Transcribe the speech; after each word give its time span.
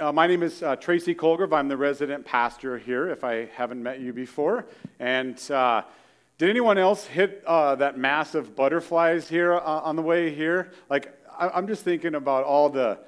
uh, 0.00 0.10
my 0.10 0.26
name 0.26 0.42
is 0.42 0.62
uh, 0.62 0.76
Tracy 0.76 1.14
Colgrove. 1.14 1.52
I'm 1.52 1.68
the 1.68 1.76
resident 1.76 2.24
pastor 2.24 2.78
here, 2.78 3.10
if 3.10 3.22
I 3.22 3.46
haven't 3.54 3.82
met 3.82 4.00
you 4.00 4.12
before. 4.12 4.66
And 4.98 5.38
uh, 5.50 5.82
did 6.38 6.48
anyone 6.48 6.78
else 6.78 7.04
hit 7.04 7.44
uh, 7.46 7.74
that 7.76 7.98
mass 7.98 8.34
of 8.34 8.56
butterflies 8.56 9.28
here 9.28 9.54
uh, 9.54 9.60
on 9.60 9.96
the 9.96 10.02
way 10.02 10.34
here? 10.34 10.72
Like, 10.88 11.14
I, 11.38 11.58
am 11.58 11.66
just 11.66 11.84
thinking 11.84 12.14
about 12.14 12.44
all 12.44 12.70
the, 12.70 12.98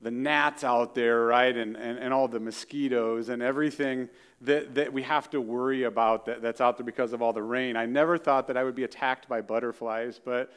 the 0.00 0.10
gnats 0.10 0.64
out 0.64 0.96
there, 0.96 1.26
right? 1.26 1.56
And, 1.56 1.76
and, 1.76 1.98
and 1.98 2.12
all 2.12 2.26
the 2.26 2.40
mosquitoes 2.40 3.28
and 3.28 3.40
everything 3.40 4.08
that, 4.40 4.74
that 4.74 4.92
we 4.92 5.02
have 5.02 5.30
to 5.30 5.40
worry 5.40 5.84
about 5.84 6.26
that, 6.26 6.42
that's 6.42 6.60
out 6.60 6.76
there 6.76 6.86
because 6.86 7.12
of 7.12 7.22
all 7.22 7.32
the 7.32 7.42
rain. 7.42 7.76
I 7.76 7.86
never 7.86 8.18
thought 8.18 8.48
that 8.48 8.56
I 8.56 8.64
would 8.64 8.74
be 8.74 8.84
attacked 8.84 9.28
by 9.28 9.42
butterflies, 9.42 10.20
but 10.22 10.52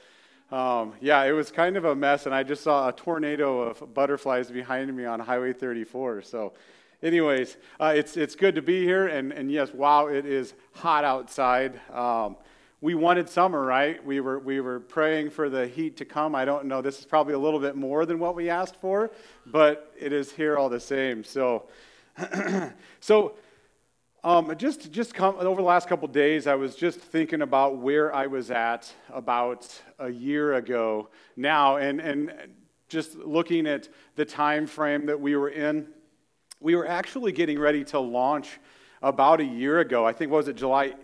um, 0.51 0.93
yeah, 1.01 1.23
it 1.23 1.31
was 1.31 1.51
kind 1.51 1.75
of 1.75 1.85
a 1.85 1.95
mess, 1.95 2.25
and 2.27 2.35
I 2.35 2.43
just 2.43 2.63
saw 2.63 2.87
a 2.87 2.93
tornado 2.93 3.61
of 3.61 3.93
butterflies 3.93 4.51
behind 4.51 4.95
me 4.95 5.05
on 5.05 5.19
Highway 5.19 5.53
34. 5.53 6.21
So, 6.21 6.53
anyways, 7.01 7.57
uh, 7.79 7.93
it's, 7.95 8.15
it's 8.15 8.35
good 8.35 8.55
to 8.55 8.61
be 8.61 8.83
here, 8.83 9.07
and, 9.07 9.31
and 9.31 9.51
yes, 9.51 9.73
wow, 9.73 10.07
it 10.07 10.25
is 10.25 10.53
hot 10.73 11.03
outside. 11.03 11.79
Um, 11.91 12.37
we 12.79 12.93
wanted 12.93 13.27
summer, 13.27 13.65
right? 13.65 14.05
We 14.05 14.19
were, 14.19 14.37
we 14.37 14.59
were 14.59 14.79
praying 14.79 15.31
for 15.31 15.49
the 15.49 15.65
heat 15.65 15.97
to 15.97 16.05
come. 16.05 16.35
I 16.35 16.45
don't 16.45 16.65
know, 16.65 16.81
this 16.81 16.99
is 16.99 17.05
probably 17.05 17.33
a 17.33 17.39
little 17.39 17.59
bit 17.59 17.75
more 17.75 18.05
than 18.05 18.19
what 18.19 18.35
we 18.35 18.49
asked 18.49 18.75
for, 18.75 19.09
but 19.47 19.91
it 19.99 20.13
is 20.13 20.31
here 20.31 20.57
all 20.57 20.69
the 20.69 20.79
same. 20.79 21.23
So, 21.23 21.63
so 22.99 23.33
um, 24.25 24.51
just 24.57 24.91
just 24.91 25.13
come, 25.13 25.35
over 25.37 25.61
the 25.61 25.67
last 25.67 25.87
couple 25.87 26.07
days, 26.07 26.47
I 26.47 26.55
was 26.55 26.75
just 26.75 26.99
thinking 26.99 27.43
about 27.43 27.77
where 27.77 28.13
I 28.13 28.25
was 28.25 28.49
at 28.49 28.91
about 29.13 29.71
a 29.99 30.09
year 30.09 30.55
ago 30.55 31.09
now, 31.37 31.77
and 31.77 32.01
and 32.01 32.33
just 32.89 33.15
looking 33.17 33.67
at 33.67 33.87
the 34.15 34.25
time 34.25 34.65
frame 34.65 35.05
that 35.05 35.21
we 35.21 35.35
were 35.35 35.49
in. 35.49 35.87
We 36.59 36.75
were 36.75 36.87
actually 36.87 37.33
getting 37.33 37.59
ready 37.59 37.83
to 37.85 37.99
launch 37.99 38.59
about 39.03 39.41
a 39.41 39.43
year 39.43 39.79
ago. 39.79 40.07
I 40.07 40.13
think 40.13 40.31
was 40.31 40.47
it 40.47 40.55
July 40.55 40.95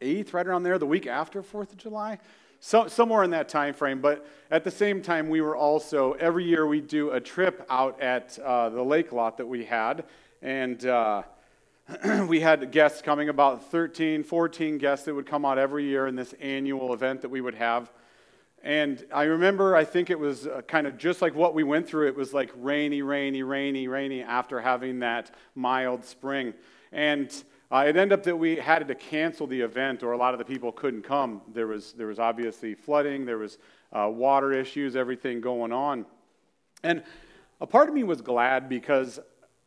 8th, 0.00 0.32
right 0.32 0.46
around 0.46 0.62
there, 0.62 0.78
the 0.78 0.86
week 0.86 1.08
after 1.08 1.42
Fourth 1.42 1.72
of 1.72 1.78
July. 1.78 2.20
So, 2.60 2.86
somewhere 2.86 3.24
in 3.24 3.30
that 3.30 3.48
time 3.48 3.74
frame, 3.74 4.00
but 4.00 4.24
at 4.52 4.62
the 4.62 4.70
same 4.70 5.02
time, 5.02 5.28
we 5.28 5.40
were 5.40 5.56
also 5.56 6.12
every 6.12 6.44
year 6.44 6.68
we 6.68 6.80
do 6.82 7.10
a 7.10 7.20
trip 7.20 7.66
out 7.68 8.00
at 8.00 8.38
uh, 8.38 8.68
the 8.68 8.82
lake 8.82 9.10
lot 9.10 9.38
that 9.38 9.46
we 9.46 9.64
had, 9.64 10.04
and 10.40 10.86
uh, 10.86 11.22
we 12.28 12.40
had 12.40 12.70
guests 12.70 13.00
coming, 13.00 13.30
about 13.30 13.70
13, 13.70 14.22
14 14.22 14.76
guests 14.76 15.06
that 15.06 15.14
would 15.14 15.26
come 15.26 15.46
out 15.46 15.56
every 15.56 15.84
year 15.84 16.06
in 16.06 16.16
this 16.16 16.34
annual 16.38 16.92
event 16.92 17.22
that 17.22 17.30
we 17.30 17.40
would 17.40 17.54
have. 17.54 17.90
And 18.62 19.02
I 19.10 19.22
remember, 19.22 19.74
I 19.74 19.84
think 19.84 20.10
it 20.10 20.18
was 20.18 20.46
uh, 20.46 20.60
kind 20.68 20.86
of 20.86 20.98
just 20.98 21.22
like 21.22 21.34
what 21.34 21.54
we 21.54 21.64
went 21.64 21.88
through. 21.88 22.08
It 22.08 22.16
was 22.16 22.34
like 22.34 22.50
rainy, 22.56 23.00
rainy, 23.00 23.42
rainy, 23.42 23.88
rainy 23.88 24.22
after 24.22 24.60
having 24.60 24.98
that 24.98 25.34
mild 25.54 26.04
spring. 26.04 26.52
And 26.92 27.30
uh, 27.70 27.84
it 27.86 27.96
ended 27.96 28.12
up 28.12 28.22
that 28.24 28.36
we 28.36 28.56
had 28.56 28.86
to 28.86 28.94
cancel 28.94 29.46
the 29.46 29.60
event, 29.60 30.02
or 30.02 30.12
a 30.12 30.18
lot 30.18 30.34
of 30.34 30.38
the 30.38 30.44
people 30.44 30.72
couldn't 30.72 31.02
come. 31.02 31.40
There 31.54 31.68
was, 31.68 31.92
there 31.92 32.08
was 32.08 32.18
obviously 32.18 32.74
flooding, 32.74 33.24
there 33.24 33.38
was 33.38 33.56
uh, 33.94 34.10
water 34.12 34.52
issues, 34.52 34.94
everything 34.94 35.40
going 35.40 35.72
on. 35.72 36.04
And 36.82 37.02
a 37.62 37.66
part 37.66 37.88
of 37.88 37.94
me 37.94 38.04
was 38.04 38.20
glad 38.20 38.68
because 38.68 39.20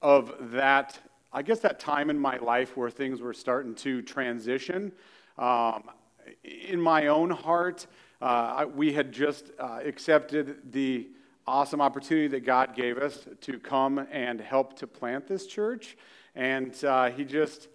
of 0.04 0.52
that 0.52 1.00
I 1.34 1.44
guess 1.44 1.60
that 1.60 1.80
time 1.80 2.10
in 2.10 2.20
my 2.20 2.36
life 2.38 2.76
where 2.76 2.90
things 2.90 3.22
were 3.22 3.34
starting 3.34 3.74
to 3.76 4.02
transition. 4.02 4.92
Um, 5.38 5.84
in 6.44 6.80
my 6.82 7.08
own 7.08 7.30
heart, 7.30 7.88
uh, 8.22 8.66
we 8.76 8.92
had 8.92 9.14
just 9.14 9.50
uh, 9.58 9.80
accepted 9.82 10.74
the 10.74 11.08
awesome 11.48 11.80
opportunity 11.80 12.28
that 12.28 12.46
God 12.46 12.76
gave 12.76 12.98
us 12.98 13.28
to 13.42 13.60
come 13.60 14.06
and 14.12 14.42
help 14.42 14.76
to 14.80 14.88
plant 14.88 15.26
this 15.26 15.48
church. 15.48 15.96
And 16.36 16.76
uh, 16.84 17.12
He 17.12 17.24
just 17.24 17.70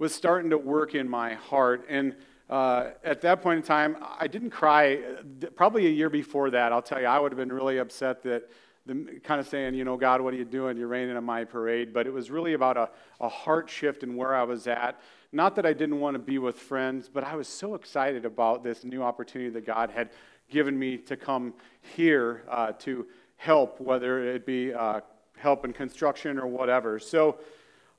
was 0.00 0.12
starting 0.12 0.50
to 0.50 0.58
work 0.58 0.96
in 0.96 1.08
my 1.08 1.34
heart. 1.34 1.86
And 1.88 2.16
uh, 2.50 2.90
at 3.04 3.20
that 3.20 3.40
point 3.40 3.58
in 3.58 3.62
time, 3.62 3.98
I 4.18 4.26
didn't 4.26 4.50
cry. 4.50 4.98
Probably 5.54 5.86
a 5.86 5.90
year 5.90 6.10
before 6.10 6.50
that, 6.50 6.72
I'll 6.72 6.82
tell 6.82 7.00
you, 7.00 7.06
I 7.06 7.20
would 7.20 7.30
have 7.30 7.38
been 7.38 7.52
really 7.52 7.78
upset 7.78 8.24
that 8.24 8.50
the, 8.86 9.20
kind 9.22 9.40
of 9.40 9.48
saying, 9.48 9.74
you 9.74 9.84
know, 9.84 9.96
God, 9.96 10.20
what 10.20 10.32
are 10.32 10.36
you 10.36 10.44
doing? 10.44 10.76
You're 10.76 10.88
raining 10.88 11.16
on 11.16 11.24
my 11.24 11.44
parade. 11.44 11.92
But 11.92 12.06
it 12.06 12.12
was 12.12 12.30
really 12.30 12.54
about 12.54 12.76
a, 12.76 12.88
a 13.20 13.28
heart 13.28 13.68
shift 13.68 14.02
in 14.02 14.16
where 14.16 14.34
I 14.34 14.44
was 14.44 14.66
at. 14.66 15.00
Not 15.32 15.56
that 15.56 15.66
I 15.66 15.72
didn't 15.72 16.00
want 16.00 16.14
to 16.14 16.18
be 16.18 16.38
with 16.38 16.58
friends, 16.58 17.10
but 17.12 17.24
I 17.24 17.34
was 17.34 17.48
so 17.48 17.74
excited 17.74 18.24
about 18.24 18.62
this 18.62 18.84
new 18.84 19.02
opportunity 19.02 19.50
that 19.50 19.66
God 19.66 19.90
had 19.90 20.10
given 20.48 20.78
me 20.78 20.96
to 20.98 21.16
come 21.16 21.52
here 21.82 22.44
uh, 22.48 22.72
to 22.78 23.06
help, 23.36 23.80
whether 23.80 24.22
it 24.34 24.46
be 24.46 24.72
uh, 24.72 25.00
help 25.36 25.64
in 25.64 25.72
construction 25.72 26.38
or 26.38 26.46
whatever. 26.46 26.98
So 26.98 27.38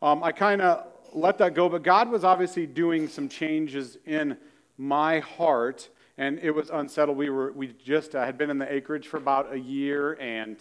um, 0.02 0.24
I 0.24 0.32
kind 0.32 0.62
of 0.62 0.88
let 1.14 1.38
that 1.40 1.54
go. 1.54 1.68
But 1.70 1.84
God 1.84 2.10
was 2.10 2.24
obviously 2.24 2.66
doing 2.66 3.08
some 3.08 3.28
changes 3.28 3.98
in 4.06 4.38
my 4.78 5.20
heart 5.20 5.90
and 6.18 6.40
it 6.40 6.52
was 6.52 6.70
unsettled. 6.70 7.18
We 7.18 7.30
were 7.30 7.52
we 7.52 7.68
just 7.84 8.16
uh, 8.16 8.26
had 8.26 8.38
been 8.38 8.50
in 8.50 8.58
the 8.58 8.72
acreage 8.72 9.08
for 9.08 9.18
about 9.18 9.54
a 9.54 9.60
year, 9.60 10.14
and 10.14 10.58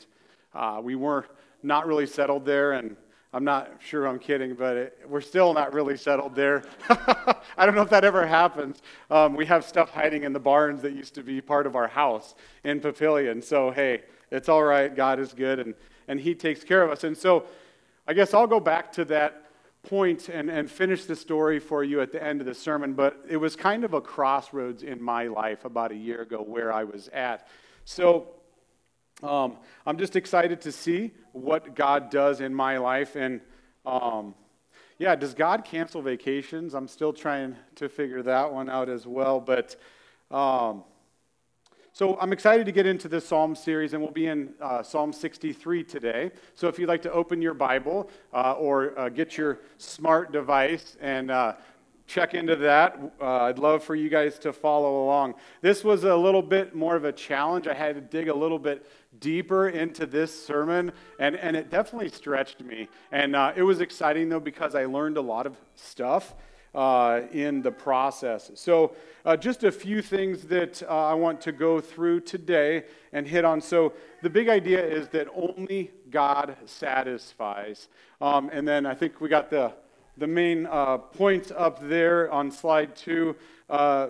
uh, 0.56 0.80
we 0.82 0.94
were 0.94 1.26
not 1.62 1.86
really 1.86 2.06
settled 2.06 2.44
there, 2.44 2.72
and 2.72 2.96
I'm 3.32 3.44
not 3.44 3.70
sure 3.80 4.06
I'm 4.06 4.18
kidding, 4.18 4.54
but 4.54 4.76
it, 4.76 4.98
we're 5.06 5.20
still 5.20 5.52
not 5.52 5.74
really 5.74 5.96
settled 5.96 6.34
there. 6.34 6.64
I 6.88 7.66
don't 7.66 7.74
know 7.74 7.82
if 7.82 7.90
that 7.90 8.04
ever 8.04 8.26
happens. 8.26 8.80
Um, 9.10 9.34
we 9.34 9.44
have 9.46 9.64
stuff 9.64 9.90
hiding 9.90 10.22
in 10.22 10.32
the 10.32 10.40
barns 10.40 10.80
that 10.82 10.94
used 10.94 11.14
to 11.16 11.22
be 11.22 11.42
part 11.42 11.66
of 11.66 11.76
our 11.76 11.88
house 11.88 12.34
in 12.64 12.80
Papillion. 12.80 13.44
So, 13.44 13.70
hey, 13.70 14.02
it's 14.30 14.48
all 14.48 14.62
right. 14.62 14.94
God 14.94 15.20
is 15.20 15.34
good, 15.34 15.60
and, 15.60 15.74
and 16.08 16.18
He 16.18 16.34
takes 16.34 16.64
care 16.64 16.82
of 16.82 16.90
us. 16.90 17.04
And 17.04 17.16
so, 17.16 17.44
I 18.08 18.14
guess 18.14 18.32
I'll 18.32 18.46
go 18.46 18.60
back 18.60 18.92
to 18.92 19.04
that 19.06 19.42
point 19.82 20.30
and, 20.30 20.48
and 20.48 20.70
finish 20.70 21.04
the 21.04 21.16
story 21.16 21.58
for 21.58 21.84
you 21.84 22.00
at 22.00 22.12
the 22.12 22.22
end 22.22 22.40
of 22.40 22.46
the 22.46 22.54
sermon, 22.54 22.94
but 22.94 23.22
it 23.28 23.36
was 23.36 23.54
kind 23.54 23.84
of 23.84 23.92
a 23.92 24.00
crossroads 24.00 24.82
in 24.82 25.02
my 25.02 25.26
life 25.26 25.64
about 25.64 25.92
a 25.92 25.96
year 25.96 26.22
ago 26.22 26.38
where 26.38 26.72
I 26.72 26.84
was 26.84 27.08
at. 27.08 27.46
So, 27.84 28.28
um, 29.22 29.56
I'm 29.86 29.98
just 29.98 30.16
excited 30.16 30.60
to 30.62 30.72
see 30.72 31.12
what 31.32 31.74
God 31.74 32.10
does 32.10 32.40
in 32.40 32.54
my 32.54 32.78
life. 32.78 33.16
And 33.16 33.40
um, 33.84 34.34
yeah, 34.98 35.14
does 35.14 35.34
God 35.34 35.64
cancel 35.64 36.02
vacations? 36.02 36.74
I'm 36.74 36.88
still 36.88 37.12
trying 37.12 37.56
to 37.76 37.88
figure 37.88 38.22
that 38.22 38.52
one 38.52 38.68
out 38.68 38.88
as 38.88 39.06
well. 39.06 39.40
But 39.40 39.76
um, 40.30 40.84
so 41.96 42.18
I'm 42.20 42.34
excited 42.34 42.66
to 42.66 42.72
get 42.72 42.84
into 42.84 43.08
this 43.08 43.26
Psalm 43.26 43.54
series, 43.54 43.94
and 43.94 44.02
we'll 44.02 44.12
be 44.12 44.26
in 44.26 44.52
uh, 44.60 44.82
Psalm 44.82 45.14
63 45.14 45.82
today. 45.82 46.30
So 46.54 46.68
if 46.68 46.78
you'd 46.78 46.88
like 46.88 47.00
to 47.02 47.12
open 47.12 47.40
your 47.40 47.54
Bible 47.54 48.10
uh, 48.34 48.52
or 48.52 48.98
uh, 48.98 49.08
get 49.08 49.38
your 49.38 49.60
smart 49.78 50.30
device 50.30 50.98
and 51.00 51.30
uh, 51.30 51.54
check 52.06 52.34
into 52.34 52.56
that. 52.56 52.98
Uh, 53.20 53.42
I'd 53.42 53.58
love 53.58 53.82
for 53.82 53.94
you 53.94 54.08
guys 54.08 54.38
to 54.40 54.52
follow 54.52 55.04
along. 55.04 55.34
This 55.60 55.82
was 55.82 56.04
a 56.04 56.16
little 56.16 56.42
bit 56.42 56.74
more 56.74 56.96
of 56.96 57.04
a 57.04 57.12
challenge. 57.12 57.66
I 57.66 57.74
had 57.74 57.94
to 57.96 58.00
dig 58.00 58.28
a 58.28 58.34
little 58.34 58.58
bit 58.58 58.86
deeper 59.20 59.68
into 59.68 60.06
this 60.06 60.46
sermon, 60.46 60.92
and, 61.18 61.36
and 61.36 61.56
it 61.56 61.70
definitely 61.70 62.10
stretched 62.10 62.62
me. 62.62 62.88
And 63.10 63.34
uh, 63.34 63.52
it 63.56 63.62
was 63.62 63.80
exciting, 63.80 64.28
though, 64.28 64.40
because 64.40 64.74
I 64.74 64.84
learned 64.84 65.16
a 65.16 65.22
lot 65.22 65.46
of 65.46 65.56
stuff. 65.74 66.34
Uh, 66.74 67.22
in 67.32 67.62
the 67.62 67.70
process. 67.70 68.50
So, 68.54 68.94
uh, 69.24 69.34
just 69.34 69.64
a 69.64 69.72
few 69.72 70.02
things 70.02 70.42
that 70.48 70.82
uh, 70.82 71.06
I 71.06 71.14
want 71.14 71.40
to 71.42 71.52
go 71.52 71.80
through 71.80 72.20
today 72.20 72.84
and 73.14 73.26
hit 73.26 73.46
on. 73.46 73.62
So, 73.62 73.94
the 74.20 74.28
big 74.28 74.50
idea 74.50 74.84
is 74.84 75.08
that 75.08 75.26
only 75.34 75.90
God 76.10 76.54
satisfies. 76.66 77.88
Um, 78.20 78.50
and 78.52 78.68
then 78.68 78.84
I 78.84 78.94
think 78.94 79.22
we 79.22 79.30
got 79.30 79.48
the, 79.48 79.72
the 80.16 80.26
main 80.26 80.66
uh, 80.66 80.98
points 80.98 81.52
up 81.56 81.80
there 81.88 82.30
on 82.30 82.50
slide 82.50 82.96
two. 82.96 83.36
Uh, 83.68 84.08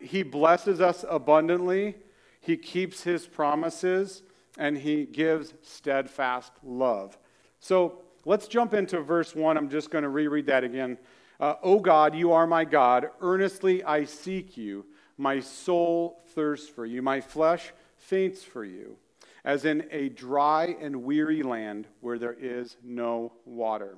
he 0.00 0.22
blesses 0.22 0.80
us 0.80 1.04
abundantly 1.08 1.94
he 2.40 2.56
keeps 2.56 3.02
his 3.02 3.26
promises, 3.26 4.22
and 4.56 4.78
he 4.78 5.04
gives 5.04 5.54
steadfast 5.62 6.52
love. 6.62 7.18
So 7.60 8.00
let's 8.24 8.48
jump 8.48 8.72
into 8.74 9.00
verse 9.00 9.34
1. 9.34 9.56
I'm 9.56 9.68
just 9.68 9.90
going 9.90 10.02
to 10.02 10.08
reread 10.08 10.46
that 10.46 10.64
again. 10.64 10.96
Uh, 11.38 11.54
o 11.62 11.78
God, 11.78 12.14
you 12.14 12.32
are 12.32 12.46
my 12.46 12.64
God. 12.64 13.10
Earnestly 13.20 13.84
I 13.84 14.04
seek 14.04 14.56
you. 14.56 14.86
My 15.18 15.40
soul 15.40 16.22
thirsts 16.34 16.68
for 16.68 16.86
you. 16.86 17.02
My 17.02 17.20
flesh 17.20 17.72
faints 17.98 18.42
for 18.42 18.64
you, 18.64 18.96
as 19.44 19.66
in 19.66 19.86
a 19.90 20.08
dry 20.08 20.74
and 20.80 21.04
weary 21.04 21.42
land 21.42 21.86
where 22.00 22.18
there 22.18 22.36
is 22.38 22.76
no 22.82 23.32
water. 23.44 23.96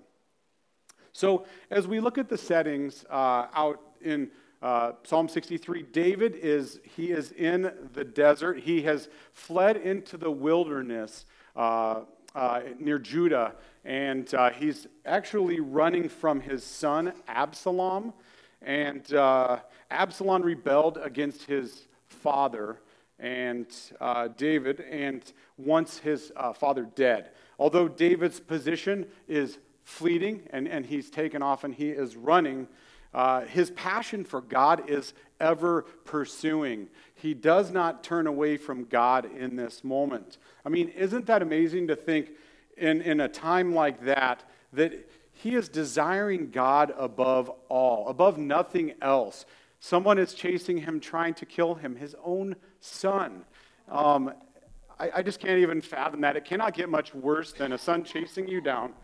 So, 1.12 1.44
as 1.70 1.86
we 1.86 2.00
look 2.00 2.16
at 2.16 2.30
the 2.30 2.38
settings 2.38 3.04
uh, 3.10 3.46
out 3.54 3.80
in 4.00 4.30
uh, 4.62 4.92
Psalm 5.02 5.28
63, 5.28 5.82
David 5.92 6.34
is, 6.36 6.80
he 6.96 7.10
is 7.10 7.32
in 7.32 7.70
the 7.92 8.04
desert. 8.04 8.60
He 8.60 8.82
has 8.82 9.10
fled 9.32 9.76
into 9.76 10.16
the 10.16 10.30
wilderness 10.30 11.26
uh, 11.54 12.02
uh, 12.34 12.60
near 12.78 12.98
Judah, 12.98 13.56
and 13.84 14.32
uh, 14.32 14.50
he's 14.50 14.86
actually 15.04 15.60
running 15.60 16.08
from 16.08 16.40
his 16.40 16.64
son 16.64 17.12
Absalom. 17.28 18.14
And 18.62 19.12
uh, 19.12 19.58
Absalom 19.90 20.42
rebelled 20.42 20.96
against 21.02 21.44
his 21.44 21.88
father 22.06 22.78
and 23.18 23.66
uh, 24.00 24.28
David, 24.36 24.80
and 24.80 25.22
wants 25.56 25.98
his 25.98 26.32
father 26.56 26.88
dead. 26.96 27.30
Although 27.56 27.86
David's 27.86 28.40
position 28.40 29.06
is 29.28 29.58
fleeting 29.84 30.42
and, 30.50 30.68
and 30.68 30.86
he's 30.86 31.10
taken 31.10 31.42
off 31.42 31.64
and 31.64 31.74
he 31.74 31.90
is 31.90 32.16
running, 32.16 32.68
uh, 33.14 33.42
his 33.42 33.70
passion 33.72 34.24
for 34.24 34.40
God 34.40 34.88
is 34.88 35.12
ever 35.38 35.82
pursuing. 36.04 36.88
He 37.14 37.34
does 37.34 37.70
not 37.70 38.02
turn 38.02 38.26
away 38.26 38.56
from 38.56 38.84
God 38.84 39.28
in 39.36 39.56
this 39.56 39.84
moment. 39.84 40.38
I 40.64 40.68
mean, 40.68 40.88
isn't 40.88 41.26
that 41.26 41.42
amazing 41.42 41.88
to 41.88 41.96
think 41.96 42.30
in, 42.76 43.02
in 43.02 43.20
a 43.20 43.28
time 43.28 43.74
like 43.74 44.04
that, 44.04 44.44
that 44.72 45.10
he 45.32 45.54
is 45.54 45.68
desiring 45.68 46.50
God 46.50 46.94
above 46.96 47.50
all, 47.68 48.08
above 48.08 48.38
nothing 48.38 48.94
else? 49.02 49.44
Someone 49.80 50.16
is 50.16 50.32
chasing 50.32 50.78
him, 50.78 51.00
trying 51.00 51.34
to 51.34 51.44
kill 51.44 51.74
him, 51.74 51.96
his 51.96 52.14
own 52.24 52.56
son. 52.80 53.44
Um, 53.90 54.32
I, 54.98 55.10
I 55.16 55.22
just 55.22 55.40
can't 55.40 55.58
even 55.58 55.80
fathom 55.80 56.20
that. 56.20 56.36
It 56.36 56.44
cannot 56.44 56.74
get 56.74 56.88
much 56.88 57.14
worse 57.14 57.52
than 57.52 57.72
a 57.72 57.78
son 57.78 58.04
chasing 58.04 58.46
you 58.46 58.60
down. 58.60 58.94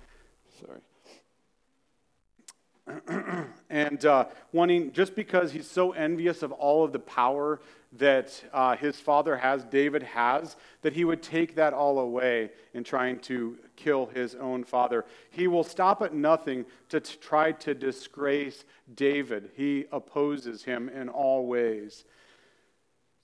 Sorry. 0.60 0.80
and 3.70 4.04
uh, 4.04 4.24
wanting, 4.52 4.92
just 4.92 5.14
because 5.14 5.52
he's 5.52 5.70
so 5.70 5.92
envious 5.92 6.42
of 6.42 6.52
all 6.52 6.84
of 6.84 6.92
the 6.92 6.98
power 6.98 7.60
that 7.92 8.42
uh, 8.52 8.76
his 8.76 8.98
father 8.98 9.36
has, 9.36 9.64
David 9.64 10.02
has, 10.02 10.56
that 10.82 10.94
he 10.94 11.04
would 11.04 11.22
take 11.22 11.54
that 11.54 11.72
all 11.72 11.98
away 11.98 12.50
in 12.74 12.84
trying 12.84 13.18
to 13.20 13.58
kill 13.76 14.06
his 14.06 14.34
own 14.34 14.64
father. 14.64 15.04
He 15.30 15.46
will 15.48 15.64
stop 15.64 16.02
at 16.02 16.14
nothing 16.14 16.64
to 16.88 17.00
t- 17.00 17.16
try 17.20 17.52
to 17.52 17.74
disgrace 17.74 18.64
David. 18.94 19.50
He 19.54 19.86
opposes 19.92 20.64
him 20.64 20.88
in 20.88 21.08
all 21.08 21.46
ways. 21.46 22.04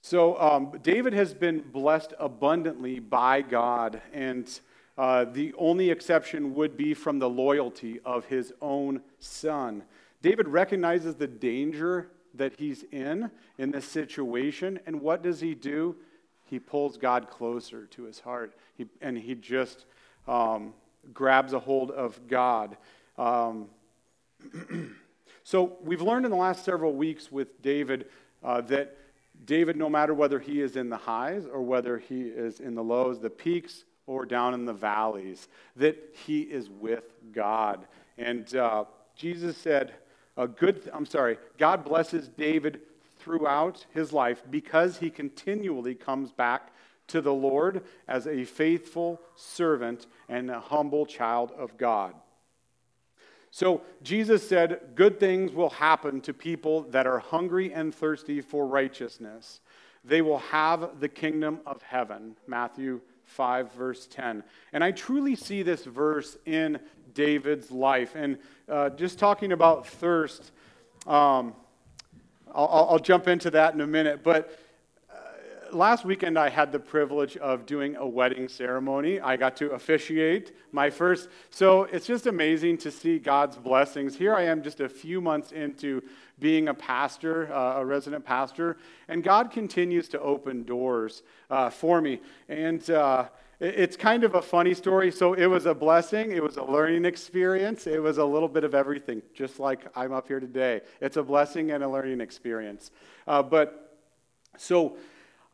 So, 0.02 0.38
um, 0.38 0.78
David 0.82 1.14
has 1.14 1.32
been 1.32 1.60
blessed 1.60 2.12
abundantly 2.19 3.00
by 3.00 3.40
God, 3.40 4.02
and 4.12 4.46
uh, 4.96 5.25
the 5.25 5.52
only 5.58 5.91
exception 5.91 6.55
would 6.55 6.76
be 6.76 6.94
from 6.94 7.19
the 7.19 7.29
loyalty 7.29 8.00
of 8.05 8.26
his 8.26 8.52
own 8.61 9.00
son. 9.19 9.82
David 10.23 10.49
recognizes 10.49 11.17
the 11.17 11.26
danger 11.26 12.08
that 12.35 12.55
he's 12.58 12.85
in 12.93 13.31
in 13.58 13.70
this 13.70 13.87
situation, 13.87 14.79
and 14.87 15.00
what 15.00 15.23
does 15.23 15.41
he 15.41 15.55
do? 15.55 15.96
He 16.44 16.58
pulls 16.58 16.96
God 16.96 17.29
closer 17.29 17.87
to 17.87 18.05
his 18.05 18.20
heart, 18.20 18.55
he, 18.76 18.87
and 19.00 19.19
he 19.19 19.35
just 19.35 19.87
um, 20.29 20.75
grabs 21.12 21.52
a 21.52 21.58
hold 21.58 21.91
of 21.91 22.29
God. 22.29 22.76
Um, 23.19 23.67
so, 25.44 25.76
we've 25.82 26.02
learned 26.02 26.25
in 26.25 26.31
the 26.31 26.37
last 26.37 26.64
several 26.64 26.94
weeks 26.94 27.32
with 27.32 27.61
David 27.62 28.06
uh, 28.43 28.61
that 28.62 28.96
David, 29.44 29.76
no 29.76 29.88
matter 29.88 30.14
whether 30.14 30.38
he 30.38 30.61
is 30.61 30.76
in 30.76 30.88
the 30.88 30.96
highs 30.96 31.46
or 31.46 31.62
whether 31.62 31.99
he 31.99 32.23
is 32.23 32.61
in 32.61 32.75
the 32.75 32.82
lows, 32.82 33.20
the 33.20 33.31
peaks 33.31 33.85
or 34.06 34.26
down 34.26 34.54
in 34.54 34.64
the 34.64 34.72
valleys, 34.72 35.48
that 35.76 35.96
he 36.26 36.42
is 36.42 36.68
with 36.68 37.04
God. 37.32 37.86
And 38.18 38.54
uh, 38.54 38.84
Jesus 39.16 39.56
said, 39.56 39.94
a 40.36 40.48
good, 40.48 40.90
I'm 40.92 41.06
sorry, 41.06 41.38
God 41.58 41.84
blesses 41.84 42.28
David 42.28 42.80
throughout 43.18 43.86
his 43.90 44.12
life 44.12 44.42
because 44.50 44.98
he 44.98 45.10
continually 45.10 45.94
comes 45.94 46.32
back 46.32 46.72
to 47.06 47.20
the 47.20 47.32
Lord 47.32 47.82
as 48.08 48.26
a 48.26 48.44
faithful 48.44 49.20
servant 49.36 50.06
and 50.28 50.50
a 50.50 50.60
humble 50.60 51.06
child 51.06 51.52
of 51.56 51.76
God. 51.76 52.14
So 53.50 53.82
Jesus 54.02 54.46
said, 54.46 54.80
Good 54.94 55.20
things 55.20 55.52
will 55.52 55.70
happen 55.70 56.20
to 56.22 56.34
people 56.34 56.82
that 56.90 57.06
are 57.06 57.20
hungry 57.20 57.72
and 57.72 57.94
thirsty 57.94 58.40
for 58.40 58.66
righteousness. 58.66 59.60
They 60.04 60.22
will 60.22 60.38
have 60.38 60.98
the 60.98 61.08
kingdom 61.08 61.60
of 61.64 61.80
heaven. 61.82 62.36
Matthew 62.46 63.00
5, 63.24 63.72
verse 63.72 64.06
10. 64.06 64.42
And 64.72 64.84
I 64.84 64.92
truly 64.92 65.34
see 65.34 65.62
this 65.62 65.84
verse 65.84 66.36
in 66.46 66.78
David's 67.14 67.70
life. 67.70 68.14
And 68.14 68.38
uh, 68.68 68.90
just 68.90 69.18
talking 69.18 69.52
about 69.52 69.86
thirst, 69.86 70.52
um, 71.06 71.54
I'll, 72.54 72.88
I'll, 72.90 72.98
jump 72.98 73.28
into 73.28 73.50
that 73.50 73.74
in 73.74 73.80
a 73.80 73.86
minute. 73.86 74.22
But 74.22 74.58
last 75.74 76.04
weekend 76.04 76.38
I 76.38 76.48
had 76.48 76.72
the 76.72 76.78
privilege 76.78 77.36
of 77.36 77.66
doing 77.66 77.96
a 77.96 78.06
wedding 78.06 78.48
ceremony. 78.48 79.20
I 79.20 79.36
got 79.36 79.56
to 79.56 79.72
officiate 79.72 80.52
my 80.72 80.90
first. 80.90 81.28
So 81.50 81.84
it's 81.84 82.06
just 82.06 82.26
amazing 82.26 82.78
to 82.78 82.90
see 82.90 83.18
God's 83.18 83.56
blessings. 83.56 84.16
Here 84.16 84.34
I 84.34 84.42
am 84.42 84.62
just 84.62 84.80
a 84.80 84.88
few 84.88 85.20
months 85.20 85.52
into 85.52 86.02
being 86.38 86.68
a 86.68 86.74
pastor, 86.74 87.52
uh, 87.52 87.80
a 87.80 87.84
resident 87.84 88.24
pastor, 88.24 88.76
and 89.08 89.22
God 89.22 89.50
continues 89.50 90.08
to 90.10 90.20
open 90.20 90.64
doors 90.64 91.22
uh, 91.50 91.70
for 91.70 92.00
me. 92.00 92.20
And 92.48 92.88
uh, 92.90 93.28
it's 93.60 93.96
kind 93.96 94.24
of 94.24 94.34
a 94.34 94.42
funny 94.42 94.74
story. 94.74 95.10
So 95.10 95.34
it 95.34 95.46
was 95.46 95.66
a 95.66 95.74
blessing, 95.74 96.32
it 96.32 96.42
was 96.42 96.56
a 96.56 96.64
learning 96.64 97.04
experience, 97.04 97.86
it 97.86 98.02
was 98.02 98.18
a 98.18 98.24
little 98.24 98.48
bit 98.48 98.64
of 98.64 98.74
everything, 98.74 99.22
just 99.32 99.60
like 99.60 99.86
I'm 99.96 100.12
up 100.12 100.28
here 100.28 100.40
today. 100.40 100.80
It's 101.00 101.16
a 101.16 101.22
blessing 101.22 101.70
and 101.70 101.82
a 101.84 101.88
learning 101.88 102.20
experience. 102.20 102.90
Uh, 103.26 103.42
but 103.42 103.98
so 104.56 104.96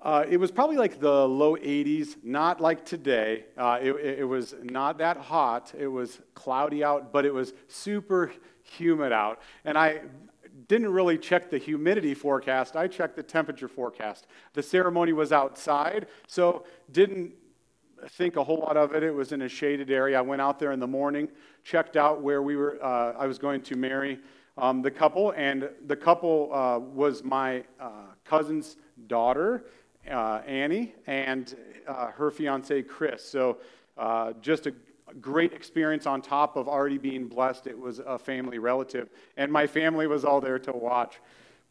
uh, 0.03 0.25
it 0.29 0.39
was 0.39 0.51
probably 0.51 0.77
like 0.77 0.99
the 0.99 1.29
low 1.29 1.57
80s, 1.57 2.17
not 2.23 2.61
like 2.61 2.87
today. 2.87 3.45
Uh, 3.57 3.79
it, 3.83 3.93
it, 3.93 4.25
was 4.25 4.55
not 4.63 4.97
that 4.99 5.19
hot. 5.19 5.73
It 5.79 5.89
was 5.89 6.21
cloudy 6.35 6.83
out, 6.83 7.13
but 7.13 7.27
it 7.27 7.35
was 7.35 7.53
super 7.69 8.33
humid 8.63 9.13
out. 9.13 9.41
And 9.67 9.77
I 9.77 10.01
didn't 10.69 10.91
really 10.91 11.19
check 11.19 11.51
the 11.51 11.59
humidity 11.59 12.15
forecast. 12.15 12.77
I 12.77 12.89
checked 12.89 13.17
the 13.17 13.23
temperature 13.23 13.69
forecast. 13.69 14.27
The 14.55 14.63
ceremony 14.63 15.13
was 15.13 15.33
outside, 15.33 16.07
so 16.27 16.65
didn't 16.91 17.33
think 18.11 18.37
a 18.37 18.45
whole 18.45 18.61
lot 18.61 18.79
of 18.79 18.95
it. 18.95 19.03
It 19.03 19.15
was 19.15 19.33
in 19.33 19.43
a 19.43 19.49
shaded 19.49 19.91
area. 19.91 20.19
I 20.19 20.23
went 20.23 20.41
out 20.41 20.59
there 20.59 20.73
in 20.73 20.81
the 20.81 20.87
morning, 20.87 21.29
checked 21.63 21.99
out 21.99 22.23
where 22.23 22.41
we 22.41 22.57
were. 22.57 22.83
Uh, 22.83 23.13
I 23.19 23.27
was 23.27 23.39
going 23.39 23.61
to 23.63 23.77
marry 23.77 24.19
um, 24.57 24.81
the 24.81 24.91
couple, 24.91 25.33
and 25.37 25.69
the 25.87 25.97
couple 25.97 26.51
uh, 26.55 26.79
was 26.79 27.23
my 27.23 27.65
uh, 27.79 27.91
cousin's 28.25 28.77
daughter 29.07 29.65
uh, 30.09 30.41
Annie 30.47 30.95
and 31.07 31.57
uh, 31.87 32.11
her 32.13 32.31
fiance 32.31 32.83
Chris. 32.83 33.25
So 33.25 33.59
uh, 33.99 34.33
just 34.41 34.67
a 34.67 34.75
great 35.21 35.53
experience 35.53 36.07
on 36.07 36.23
top 36.23 36.57
of 36.57 36.69
already 36.69 36.99
being 36.99 37.27
blessed. 37.27 37.67
It 37.67 37.79
was 37.79 37.99
a 37.99 38.19
family 38.19 38.59
relative, 38.59 39.11
and 39.37 39.51
my 39.51 39.67
family 39.67 40.07
was 40.07 40.25
all 40.25 40.41
there 40.41 40.59
to 40.61 40.73
watch. 40.73 41.21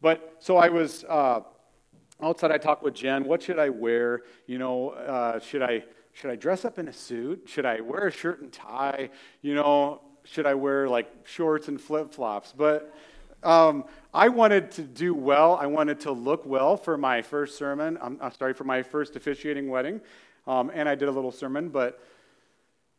But 0.00 0.36
so 0.38 0.56
I 0.56 0.68
was 0.68 1.04
uh, 1.04 1.40
outside. 2.22 2.50
I 2.50 2.58
talked 2.58 2.82
with 2.82 2.94
Jen. 2.94 3.24
What 3.24 3.42
should 3.42 3.58
I 3.58 3.68
wear? 3.68 4.22
You 4.46 4.58
know, 4.58 4.90
uh, 4.90 5.40
should 5.40 5.62
I 5.62 5.84
should 6.12 6.30
I 6.30 6.36
dress 6.36 6.64
up 6.64 6.78
in 6.78 6.88
a 6.88 6.92
suit? 6.92 7.44
Should 7.46 7.66
I 7.66 7.80
wear 7.80 8.08
a 8.08 8.12
shirt 8.12 8.42
and 8.42 8.52
tie? 8.52 9.10
You 9.42 9.54
know, 9.54 10.02
should 10.24 10.46
I 10.46 10.54
wear 10.54 10.88
like 10.88 11.08
shorts 11.24 11.68
and 11.68 11.80
flip 11.80 12.12
flops? 12.12 12.52
But 12.56 12.94
um, 13.42 13.84
I 14.12 14.28
wanted 14.28 14.70
to 14.72 14.82
do 14.82 15.14
well. 15.14 15.56
I 15.56 15.66
wanted 15.66 16.00
to 16.00 16.12
look 16.12 16.44
well 16.44 16.76
for 16.76 16.96
my 16.96 17.22
first 17.22 17.56
sermon. 17.56 17.98
I'm, 18.02 18.18
I'm 18.20 18.32
sorry, 18.32 18.54
for 18.54 18.64
my 18.64 18.82
first 18.82 19.16
officiating 19.16 19.68
wedding. 19.68 20.00
Um, 20.46 20.70
and 20.74 20.88
I 20.88 20.94
did 20.94 21.08
a 21.08 21.12
little 21.12 21.32
sermon, 21.32 21.68
but 21.68 22.00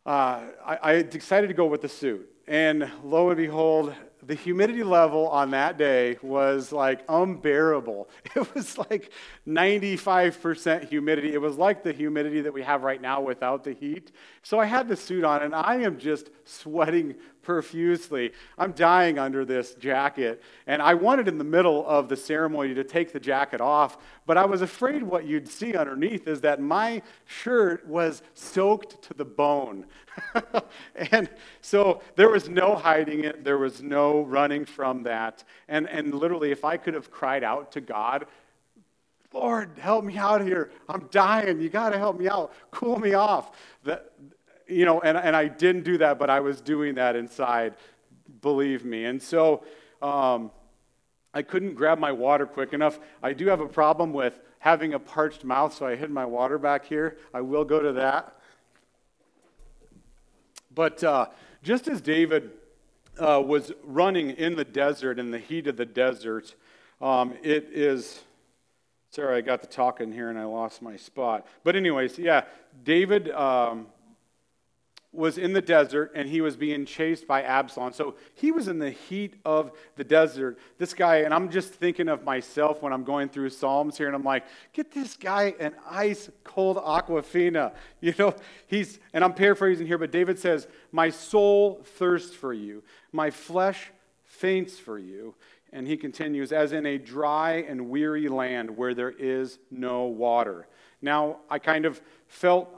uh, 0.05 0.41
I, 0.65 0.79
I 0.81 1.01
decided 1.01 1.47
to 1.47 1.53
go 1.53 1.65
with 1.65 1.81
the 1.81 1.89
suit. 1.89 2.27
And 2.47 2.89
lo 3.03 3.29
and 3.29 3.37
behold, 3.37 3.93
the 4.23 4.35
humidity 4.35 4.83
level 4.83 5.27
on 5.27 5.51
that 5.51 5.77
day 5.77 6.17
was 6.21 6.71
like 6.71 7.01
unbearable. 7.09 8.09
It 8.35 8.55
was 8.55 8.77
like 8.77 9.11
95% 9.47 10.87
humidity. 10.87 11.33
It 11.33 11.41
was 11.41 11.57
like 11.57 11.83
the 11.83 11.91
humidity 11.91 12.41
that 12.41 12.53
we 12.53 12.61
have 12.61 12.83
right 12.83 13.01
now 13.01 13.21
without 13.21 13.63
the 13.63 13.73
heat. 13.73 14.11
So 14.43 14.59
I 14.59 14.65
had 14.65 14.87
the 14.87 14.95
suit 14.95 15.23
on, 15.23 15.43
and 15.43 15.53
I 15.53 15.77
am 15.77 15.97
just 15.97 16.29
sweating 16.45 17.15
profusely. 17.41 18.31
I'm 18.57 18.71
dying 18.71 19.17
under 19.19 19.45
this 19.45 19.73
jacket. 19.75 20.41
And 20.67 20.81
I 20.81 20.93
wanted 20.93 21.27
in 21.27 21.37
the 21.37 21.43
middle 21.43 21.85
of 21.87 22.09
the 22.09 22.17
ceremony 22.17 22.73
to 22.73 22.83
take 22.83 23.13
the 23.13 23.19
jacket 23.19 23.61
off, 23.61 23.97
but 24.25 24.37
I 24.37 24.45
was 24.45 24.61
afraid 24.61 25.03
what 25.03 25.25
you'd 25.25 25.47
see 25.47 25.75
underneath 25.75 26.27
is 26.27 26.41
that 26.41 26.61
my 26.61 27.01
shirt 27.25 27.87
was 27.87 28.21
soaked 28.33 29.01
to 29.03 29.13
the 29.13 29.25
bone. 29.25 29.85
and 30.95 31.29
so 31.61 32.01
there 32.15 32.29
was 32.29 32.49
no 32.49 32.75
hiding 32.75 33.23
it, 33.23 33.43
there 33.43 33.57
was 33.57 33.81
no 33.81 34.21
running 34.21 34.65
from 34.65 35.03
that. 35.03 35.43
And, 35.67 35.87
and 35.89 36.13
literally, 36.13 36.51
if 36.51 36.65
I 36.65 36.77
could 36.77 36.93
have 36.93 37.11
cried 37.11 37.43
out 37.43 37.71
to 37.73 37.81
God, 37.81 38.27
Lord, 39.33 39.77
help 39.77 40.03
me 40.03 40.17
out 40.17 40.41
here. 40.41 40.71
I'm 40.89 41.07
dying. 41.09 41.61
You 41.61 41.69
got 41.69 41.91
to 41.91 41.97
help 41.97 42.19
me 42.19 42.27
out. 42.27 42.53
Cool 42.69 42.99
me 42.99 43.13
off. 43.13 43.51
You 44.71 44.85
know, 44.85 45.01
and, 45.01 45.17
and 45.17 45.35
I 45.35 45.47
didn't 45.47 45.83
do 45.83 45.97
that, 45.99 46.17
but 46.17 46.29
I 46.29 46.39
was 46.39 46.61
doing 46.61 46.95
that 46.95 47.15
inside, 47.15 47.75
believe 48.41 48.85
me. 48.85 49.05
And 49.05 49.21
so 49.21 49.63
um, 50.01 50.51
I 51.33 51.41
couldn't 51.41 51.75
grab 51.75 51.99
my 51.99 52.11
water 52.11 52.45
quick 52.45 52.73
enough. 52.73 52.99
I 53.21 53.33
do 53.33 53.47
have 53.47 53.59
a 53.59 53.67
problem 53.67 54.13
with 54.13 54.39
having 54.59 54.93
a 54.93 54.99
parched 54.99 55.43
mouth, 55.43 55.73
so 55.73 55.85
I 55.85 55.95
hid 55.95 56.09
my 56.09 56.25
water 56.25 56.57
back 56.57 56.85
here. 56.85 57.17
I 57.33 57.41
will 57.41 57.65
go 57.65 57.79
to 57.79 57.93
that. 57.93 58.35
But 60.73 61.03
uh, 61.03 61.27
just 61.63 61.87
as 61.87 61.99
David 61.99 62.51
uh, 63.19 63.41
was 63.45 63.71
running 63.83 64.31
in 64.31 64.55
the 64.55 64.63
desert, 64.63 65.19
in 65.19 65.31
the 65.31 65.39
heat 65.39 65.67
of 65.67 65.77
the 65.77 65.85
desert, 65.85 66.55
um, 67.01 67.33
it 67.43 67.69
is. 67.71 68.21
Sorry, 69.09 69.35
I 69.35 69.41
got 69.41 69.59
the 69.59 69.67
talking 69.67 70.13
here 70.13 70.29
and 70.29 70.39
I 70.39 70.45
lost 70.45 70.81
my 70.81 70.95
spot. 70.95 71.45
But, 71.65 71.75
anyways, 71.75 72.17
yeah, 72.17 72.45
David 72.85 73.29
um, 73.31 73.87
was 75.13 75.37
in 75.37 75.51
the 75.51 75.61
desert 75.61 76.11
and 76.15 76.29
he 76.29 76.39
was 76.39 76.55
being 76.55 76.85
chased 76.85 77.27
by 77.27 77.41
Absalom. 77.41 77.91
So 77.91 78.15
he 78.33 78.51
was 78.51 78.69
in 78.69 78.79
the 78.79 78.91
heat 78.91 79.35
of 79.43 79.71
the 79.97 80.05
desert. 80.05 80.57
This 80.77 80.93
guy, 80.93 81.17
and 81.17 81.33
I'm 81.33 81.49
just 81.49 81.73
thinking 81.73 82.07
of 82.07 82.23
myself 82.23 82.81
when 82.81 82.93
I'm 82.93 83.03
going 83.03 83.27
through 83.27 83.49
Psalms 83.49 83.97
here, 83.97 84.07
and 84.07 84.15
I'm 84.15 84.23
like, 84.23 84.45
get 84.71 84.91
this 84.91 85.17
guy 85.17 85.53
an 85.59 85.75
ice 85.89 86.29
cold 86.43 86.77
aquafina. 86.77 87.73
You 88.01 88.15
know, 88.17 88.33
he's, 88.65 88.99
and 89.13 89.23
I'm 89.23 89.33
paraphrasing 89.33 89.85
here, 89.85 89.99
but 89.99 90.11
David 90.11 90.39
says, 90.39 90.67
My 90.91 91.11
soul 91.11 91.83
thirsts 91.83 92.33
for 92.33 92.51
you, 92.51 92.83
my 93.11 93.29
flesh 93.29 93.91
faints 94.25 94.79
for 94.79 94.97
you. 94.97 95.35
And 95.71 95.87
he 95.87 95.97
continues, 95.97 96.51
as 96.51 96.73
in 96.73 96.85
a 96.85 96.97
dry 96.97 97.63
and 97.67 97.89
weary 97.89 98.27
land 98.27 98.75
where 98.75 98.93
there 98.93 99.11
is 99.11 99.59
no 99.69 100.05
water. 100.05 100.67
Now, 101.01 101.37
I 101.49 101.59
kind 101.59 101.85
of 101.85 102.01
felt 102.27 102.69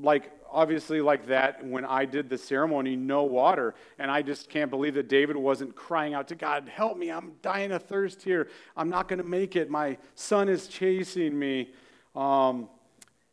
like 0.00 0.30
obviously 0.50 1.00
like 1.00 1.26
that 1.26 1.64
when 1.64 1.84
I 1.84 2.04
did 2.04 2.28
the 2.28 2.38
ceremony, 2.38 2.96
no 2.96 3.24
water. 3.24 3.74
And 3.98 4.10
I 4.10 4.22
just 4.22 4.48
can't 4.48 4.70
believe 4.70 4.94
that 4.94 5.08
David 5.08 5.36
wasn't 5.36 5.74
crying 5.74 6.14
out 6.14 6.28
to 6.28 6.34
God, 6.34 6.68
Help 6.68 6.96
me, 6.96 7.10
I'm 7.10 7.32
dying 7.42 7.72
of 7.72 7.82
thirst 7.84 8.22
here. 8.22 8.48
I'm 8.76 8.88
not 8.88 9.08
going 9.08 9.18
to 9.18 9.28
make 9.28 9.56
it. 9.56 9.70
My 9.70 9.98
son 10.14 10.48
is 10.48 10.68
chasing 10.68 11.38
me. 11.38 11.70
Um, 12.14 12.68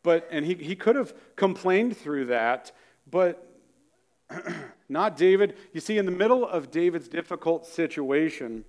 but, 0.02 0.28
and 0.30 0.44
he, 0.44 0.54
he 0.54 0.76
could 0.76 0.94
have 0.94 1.12
complained 1.34 1.96
through 1.96 2.26
that, 2.26 2.70
but 3.10 3.44
not 4.88 5.16
David. 5.16 5.56
You 5.72 5.80
see, 5.80 5.98
in 5.98 6.06
the 6.06 6.12
middle 6.12 6.46
of 6.46 6.70
David's 6.70 7.08
difficult 7.08 7.66
situation, 7.66 8.64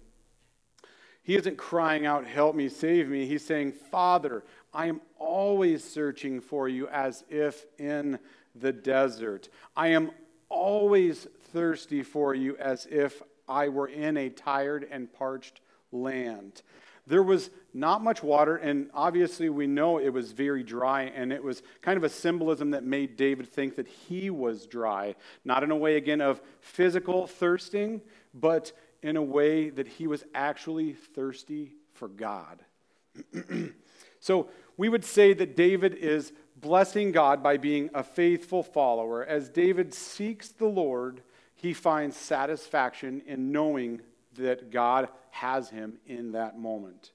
he 1.22 1.36
isn't 1.36 1.58
crying 1.58 2.06
out, 2.06 2.25
Help 2.25 2.56
me, 2.56 2.70
save 2.70 3.10
me. 3.10 3.25
He's 3.25 3.46
saying, 3.46 3.74
Father, 3.74 4.44
I 4.74 4.88
am 4.88 5.01
always 5.20 5.84
searching 5.84 6.39
for 6.39 6.70
you 6.70 6.88
as 6.88 7.24
if 7.30 7.66
in 7.77 8.18
the 8.60 8.74
desert. 8.74 9.50
I 9.76 9.90
am 9.90 10.12
always 10.50 11.28
thirsty 11.54 12.04
for 12.04 12.34
you 12.34 12.58
as 12.58 12.88
if 12.90 13.22
I 13.48 13.70
were 13.70 13.88
in 13.88 14.18
a 14.18 14.30
tired 14.30 14.88
and 14.90 15.12
parched 15.12 15.62
land. 15.92 16.62
There 17.06 17.24
was 17.24 17.50
not 17.74 18.04
much 18.04 18.22
water, 18.22 18.58
and 18.58 18.90
obviously 18.94 19.50
we 19.50 19.66
know 19.66 19.98
it 19.98 20.10
was 20.10 20.34
very 20.34 20.62
dry, 20.62 21.04
and 21.04 21.32
it 21.32 21.42
was 21.42 21.64
kind 21.82 21.96
of 21.96 22.04
a 22.04 22.10
symbolism 22.10 22.72
that 22.72 22.84
made 22.84 23.16
David 23.16 23.48
think 23.48 23.76
that 23.76 23.88
he 23.88 24.30
was 24.30 24.68
dry. 24.68 25.16
Not 25.46 25.64
in 25.64 25.72
a 25.72 25.76
way, 25.76 25.96
again, 25.96 26.20
of 26.20 26.42
physical 26.60 27.26
thirsting, 27.26 28.02
but 28.34 28.74
in 29.02 29.16
a 29.16 29.22
way 29.22 29.70
that 29.70 29.88
he 29.88 30.06
was 30.06 30.26
actually 30.36 30.94
thirsty 30.94 31.72
for 31.94 32.10
God. 32.10 32.60
so 34.20 34.50
we 34.76 34.90
would 34.90 35.06
say 35.06 35.34
that 35.34 35.56
David 35.56 35.96
is 35.96 36.34
blessing 36.60 37.12
God 37.12 37.42
by 37.42 37.58
being 37.58 37.90
a 37.94 38.04
faithful 38.04 38.64
follower. 38.64 39.26
As 39.26 39.50
David 39.50 39.94
seeks 39.94 40.50
the 40.50 40.66
Lord, 40.68 41.22
he 41.56 41.74
finds 41.74 42.16
satisfaction 42.16 43.22
in 43.26 43.52
knowing 43.52 44.02
that 44.38 44.72
God 44.72 45.10
has 45.32 45.70
him 45.70 45.98
in 46.06 46.32
that 46.34 46.60
moment. 46.60 47.12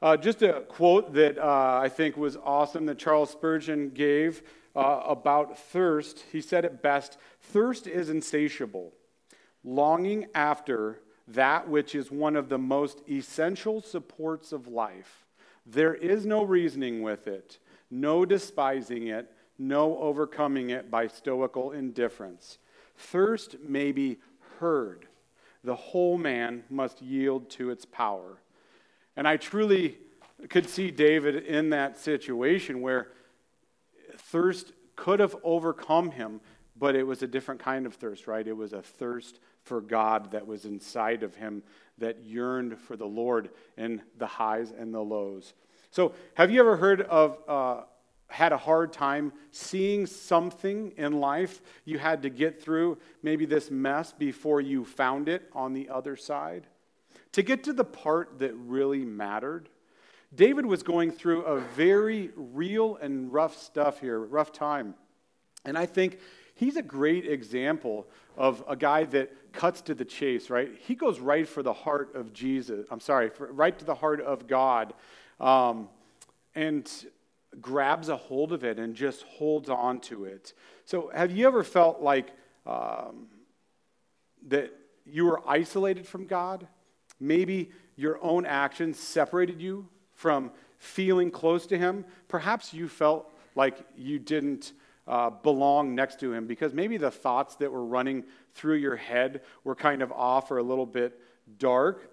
Uh, 0.00 0.16
just 0.16 0.42
a 0.42 0.62
quote 0.62 1.12
that 1.14 1.38
uh, 1.38 1.80
I 1.82 1.88
think 1.88 2.16
was 2.16 2.36
awesome 2.36 2.86
that 2.86 2.98
Charles 2.98 3.30
Spurgeon 3.30 3.90
gave 3.90 4.42
uh, 4.74 5.02
about 5.06 5.58
thirst. 5.58 6.24
He 6.32 6.40
said 6.40 6.64
it 6.64 6.82
best 6.82 7.18
Thirst 7.40 7.86
is 7.86 8.08
insatiable 8.08 8.92
longing 9.64 10.26
after 10.34 11.00
that 11.28 11.68
which 11.68 11.94
is 11.94 12.10
one 12.10 12.36
of 12.36 12.48
the 12.48 12.58
most 12.58 13.00
essential 13.08 13.80
supports 13.80 14.52
of 14.52 14.66
life. 14.66 15.24
There 15.64 15.94
is 15.94 16.26
no 16.26 16.42
reasoning 16.42 17.02
with 17.02 17.28
it, 17.28 17.58
no 17.92 18.24
despising 18.24 19.08
it, 19.08 19.30
no 19.58 19.98
overcoming 19.98 20.70
it 20.70 20.90
by 20.90 21.06
stoical 21.06 21.70
indifference. 21.72 22.58
Thirst 22.96 23.56
may 23.60 23.92
be 23.92 24.18
heard, 24.58 25.06
the 25.62 25.76
whole 25.76 26.18
man 26.18 26.64
must 26.70 27.02
yield 27.02 27.50
to 27.50 27.70
its 27.70 27.84
power. 27.84 28.38
And 29.14 29.28
I 29.28 29.36
truly 29.36 29.98
could 30.48 30.68
see 30.68 30.90
David 30.90 31.44
in 31.44 31.70
that 31.70 31.98
situation 31.98 32.80
where 32.80 33.08
thirst 34.16 34.72
could 34.96 35.20
have 35.20 35.36
overcome 35.44 36.10
him, 36.10 36.40
but 36.76 36.96
it 36.96 37.06
was 37.06 37.22
a 37.22 37.26
different 37.26 37.60
kind 37.60 37.86
of 37.86 37.94
thirst, 37.94 38.26
right? 38.26 38.46
It 38.46 38.56
was 38.56 38.72
a 38.72 38.82
thirst 38.82 39.38
for 39.62 39.80
God 39.80 40.32
that 40.32 40.46
was 40.46 40.64
inside 40.64 41.22
of 41.22 41.36
him 41.36 41.62
that 41.98 42.24
yearned 42.24 42.78
for 42.78 42.96
the 42.96 43.06
Lord 43.06 43.50
in 43.76 44.02
the 44.18 44.26
highs 44.26 44.72
and 44.76 44.92
the 44.92 45.00
lows. 45.00 45.52
So, 45.92 46.14
have 46.34 46.50
you 46.50 46.58
ever 46.58 46.78
heard 46.78 47.02
of, 47.02 47.38
uh, 47.46 47.82
had 48.28 48.52
a 48.52 48.56
hard 48.56 48.94
time 48.94 49.30
seeing 49.50 50.06
something 50.06 50.94
in 50.96 51.20
life 51.20 51.60
you 51.84 51.98
had 51.98 52.22
to 52.22 52.30
get 52.30 52.62
through, 52.62 52.96
maybe 53.22 53.44
this 53.44 53.70
mess, 53.70 54.10
before 54.10 54.62
you 54.62 54.86
found 54.86 55.28
it 55.28 55.50
on 55.52 55.74
the 55.74 55.90
other 55.90 56.16
side? 56.16 56.66
To 57.32 57.42
get 57.42 57.64
to 57.64 57.74
the 57.74 57.84
part 57.84 58.38
that 58.38 58.54
really 58.54 59.04
mattered, 59.04 59.68
David 60.34 60.64
was 60.64 60.82
going 60.82 61.10
through 61.10 61.42
a 61.42 61.60
very 61.60 62.30
real 62.36 62.96
and 62.96 63.30
rough 63.30 63.54
stuff 63.54 64.00
here, 64.00 64.18
rough 64.18 64.50
time. 64.50 64.94
And 65.66 65.76
I 65.76 65.84
think 65.84 66.18
he's 66.54 66.76
a 66.76 66.82
great 66.82 67.26
example 67.26 68.06
of 68.38 68.64
a 68.66 68.76
guy 68.76 69.04
that 69.04 69.52
cuts 69.52 69.82
to 69.82 69.94
the 69.94 70.06
chase, 70.06 70.48
right? 70.48 70.70
He 70.86 70.94
goes 70.94 71.20
right 71.20 71.46
for 71.46 71.62
the 71.62 71.74
heart 71.74 72.14
of 72.14 72.32
Jesus. 72.32 72.86
I'm 72.90 73.00
sorry, 73.00 73.30
right 73.38 73.78
to 73.78 73.84
the 73.84 73.94
heart 73.94 74.22
of 74.22 74.46
God, 74.46 74.94
um, 75.42 75.88
and 76.54 76.90
grabs 77.60 78.08
a 78.08 78.16
hold 78.16 78.52
of 78.52 78.64
it 78.64 78.78
and 78.78 78.94
just 78.94 79.22
holds 79.24 79.68
on 79.68 80.00
to 80.00 80.24
it. 80.24 80.54
So, 80.86 81.10
have 81.14 81.30
you 81.30 81.46
ever 81.46 81.62
felt 81.62 82.00
like 82.00 82.30
um, 82.64 83.26
that 84.48 84.72
you 85.04 85.26
were 85.26 85.42
isolated 85.46 86.06
from 86.06 86.26
God? 86.26 86.66
Maybe 87.20 87.70
your 87.96 88.18
own 88.22 88.46
actions 88.46 88.98
separated 88.98 89.60
you 89.60 89.86
from 90.14 90.50
feeling 90.78 91.30
close 91.30 91.66
to 91.66 91.76
Him. 91.76 92.06
Perhaps 92.28 92.72
you 92.72 92.88
felt 92.88 93.30
like 93.54 93.84
you 93.96 94.18
didn't 94.18 94.72
uh, 95.06 95.30
belong 95.30 95.94
next 95.94 96.20
to 96.20 96.32
him 96.32 96.46
because 96.46 96.72
maybe 96.72 96.96
the 96.96 97.10
thoughts 97.10 97.56
that 97.56 97.70
were 97.70 97.84
running 97.84 98.24
through 98.54 98.76
your 98.76 98.96
head 98.96 99.42
were 99.64 99.74
kind 99.74 100.02
of 100.02 100.12
off 100.12 100.50
or 100.50 100.58
a 100.58 100.62
little 100.62 100.86
bit 100.86 101.18
dark. 101.58 102.11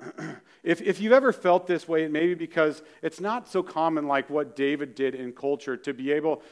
if, 0.62 0.80
if 0.80 1.00
you've 1.00 1.12
ever 1.12 1.32
felt 1.32 1.66
this 1.66 1.88
way, 1.88 2.08
maybe 2.08 2.34
because 2.34 2.82
it's 3.02 3.20
not 3.20 3.48
so 3.48 3.62
common 3.62 4.06
like 4.06 4.28
what 4.30 4.56
David 4.56 4.94
did 4.94 5.14
in 5.14 5.32
culture 5.32 5.76
to 5.76 5.92
be 5.92 6.12
able, 6.12 6.42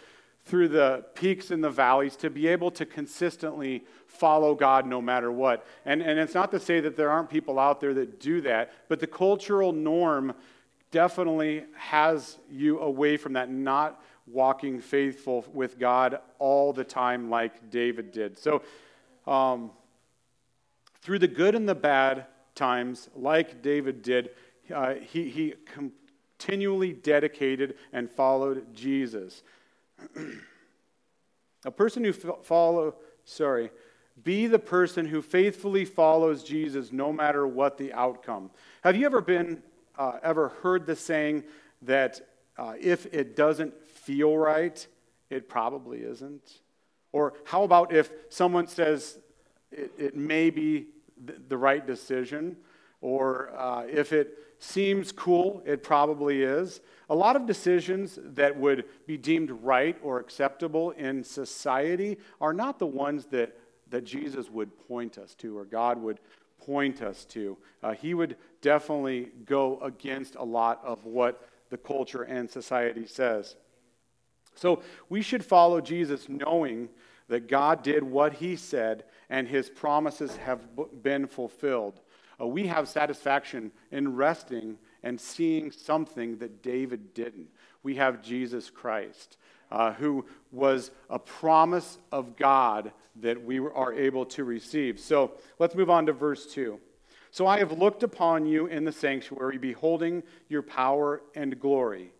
through 0.45 0.69
the 0.69 1.05
peaks 1.15 1.51
and 1.51 1.63
the 1.63 1.71
valleys, 1.71 2.17
to 2.17 2.31
be 2.31 2.49
able 2.49 2.71
to 2.73 2.85
consistently 2.85 3.85
follow 4.07 4.55
God 4.55 4.87
no 4.87 5.01
matter 5.01 5.31
what. 5.31 5.67
And, 5.85 6.03
and 6.03 6.19
it's 6.19 6.35
not 6.35 6.51
to 6.51 6.61
say 6.61 6.81
that 6.81 6.97
there 6.97 7.11
aren't 7.11 7.31
people 7.31 7.59
out 7.59 7.81
there 7.81 7.95
that 7.95 8.21
do 8.21 8.41
that, 8.43 8.73
but 8.89 9.01
the 9.01 9.07
cultural 9.07 9.73
norm 9.73 10.35
definitely 10.91 11.65
has 11.77 12.39
you 12.51 12.81
away 12.81 13.17
from 13.17 13.33
that, 13.35 13.51
not 13.51 14.03
walking 14.27 14.81
faithful 14.81 15.45
with 15.53 15.79
God 15.79 16.21
all 16.39 16.73
the 16.73 16.85
time, 16.85 17.31
like 17.31 17.71
David 17.71 18.13
did. 18.13 18.39
So, 18.39 18.63
um, 19.27 19.71
through 21.01 21.19
the 21.19 21.29
good 21.29 21.55
and 21.55 21.69
the 21.69 21.75
bad 21.75 22.27
times, 22.55 23.09
like 23.15 23.63
David 23.63 24.03
did, 24.03 24.31
uh, 24.75 24.95
he, 24.95 25.29
he 25.29 25.55
continually 26.39 26.93
dedicated 26.93 27.77
and 27.93 28.11
followed 28.11 28.75
Jesus. 28.75 29.43
A 31.65 31.71
person 31.71 32.03
who 32.03 32.13
follow, 32.13 32.97
sorry, 33.25 33.71
be 34.23 34.47
the 34.47 34.59
person 34.59 35.07
who 35.07 35.23
faithfully 35.23 35.85
follows 35.85 36.43
Jesus 36.43 36.93
no 36.93 37.13
matter 37.13 37.47
what 37.47 37.79
the 37.79 37.93
outcome. 37.93 38.51
Have 38.83 38.97
you 38.97 39.07
ever 39.07 39.21
been, 39.21 39.63
uh, 39.97 40.19
ever 40.23 40.49
heard 40.63 40.87
the 40.87 40.97
saying 40.97 41.45
that 41.83 42.21
uh, 42.59 42.75
if 42.81 43.07
it 43.07 43.37
doesn't 43.37 43.75
feel 43.87 44.37
right, 44.37 44.87
it 45.31 45.49
probably 45.49 46.01
isn't. 46.01 46.61
Or 47.13 47.35
how 47.45 47.63
about 47.63 47.93
if 47.93 48.11
someone 48.29 48.67
says 48.67 49.19
it, 49.71 49.91
it 49.99 50.17
may 50.17 50.51
be 50.51 50.87
th- 51.27 51.39
the 51.49 51.57
right 51.57 51.87
decision, 51.87 52.57
or 53.01 53.51
uh, 53.57 53.85
if 53.89 54.13
it 54.13 54.39
seems 54.59 55.11
cool, 55.13 55.63
it 55.67 55.83
probably 55.83 56.43
is. 56.43 56.81
A 57.11 57.15
lot 57.15 57.37
of 57.37 57.47
decisions 57.47 58.19
that 58.23 58.57
would 58.57 58.85
be 59.07 59.17
deemed 59.17 59.51
right 59.51 59.99
or 60.03 60.21
acceptable 60.21 60.93
in 60.93 61.25
society 61.25 62.19
are 62.41 62.53
not 62.53 62.79
the 62.79 62.87
ones 62.87 63.27
that, 63.27 63.59
that 63.91 64.05
Jesus 64.05 64.49
would 64.51 64.71
point 64.89 65.19
us 65.19 65.35
to 65.37 65.59
or 65.59 65.65
God 65.65 66.01
would 66.01 66.21
point 66.65 67.03
us 67.03 67.25
to. 67.27 67.59
Uh, 67.83 67.93
he 67.93 68.15
would 68.15 68.37
definitely 68.61 69.31
go 69.45 69.81
against 69.81 70.37
a 70.37 70.45
lot 70.45 70.81
of 70.85 71.05
what 71.05 71.49
the 71.71 71.77
culture 71.77 72.23
and 72.23 72.49
society 72.49 73.07
says. 73.07 73.57
So 74.55 74.83
we 75.09 75.23
should 75.23 75.45
follow 75.45 75.81
Jesus 75.81 76.29
knowing 76.29 76.89
that 77.33 77.49
God 77.49 77.83
did 77.83 78.03
what 78.03 78.35
he 78.35 78.57
said 78.57 79.05
and 79.31 79.49
his 79.49 79.71
promises 79.71 80.37
have 80.37 80.61
been 81.03 81.27
fulfilled. 81.27 82.01
Uh, 82.41 82.47
we 82.47 82.67
have 82.67 82.89
satisfaction 82.89 83.73
in 83.91 84.15
resting 84.15 84.79
and 85.03 85.19
seeing 85.19 85.71
something 85.71 86.37
that 86.39 86.63
David 86.63 87.15
didn't. 87.15 87.49
We 87.83 87.97
have 87.97 88.23
Jesus 88.23 88.71
Christ. 88.71 89.39
uh, 89.73 89.95
who 89.95 90.25
was 90.53 90.91
a 91.09 91.19
promise 91.19 91.99
of 92.13 92.37
God 92.37 92.93
that 93.17 93.43
we 93.43 93.59
are 93.59 93.93
able 93.93 94.27
to 94.27 94.45
receive. 94.45 95.01
So 95.01 95.33
let's 95.59 95.75
move 95.75 95.91
on 95.91 96.07
to 96.07 96.13
verse 96.13 96.47
2. 96.53 96.79
So 97.31 97.47
I 97.47 97.59
have 97.59 97.73
looked 97.73 98.03
upon 98.03 98.45
you 98.45 98.67
in 98.67 98.85
the 98.85 98.93
sanctuary, 98.93 99.57
beholding 99.57 100.23
your 100.49 100.63
power 100.63 101.23
and 101.35 101.59
glory. 101.59 102.13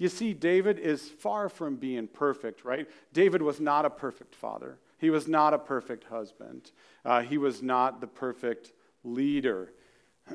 You 0.00 0.08
see, 0.08 0.32
David 0.32 0.78
is 0.78 1.10
far 1.10 1.50
from 1.50 1.76
being 1.76 2.08
perfect, 2.08 2.64
right? 2.64 2.88
David 3.12 3.42
was 3.42 3.60
not 3.60 3.84
a 3.84 3.90
perfect 3.90 4.34
father. 4.34 4.78
He 4.96 5.10
was 5.10 5.28
not 5.28 5.52
a 5.52 5.58
perfect 5.58 6.04
husband. 6.04 6.72
Uh, 7.04 7.20
he 7.20 7.36
was 7.36 7.62
not 7.62 8.00
the 8.00 8.06
perfect 8.06 8.72
leader. 9.04 9.74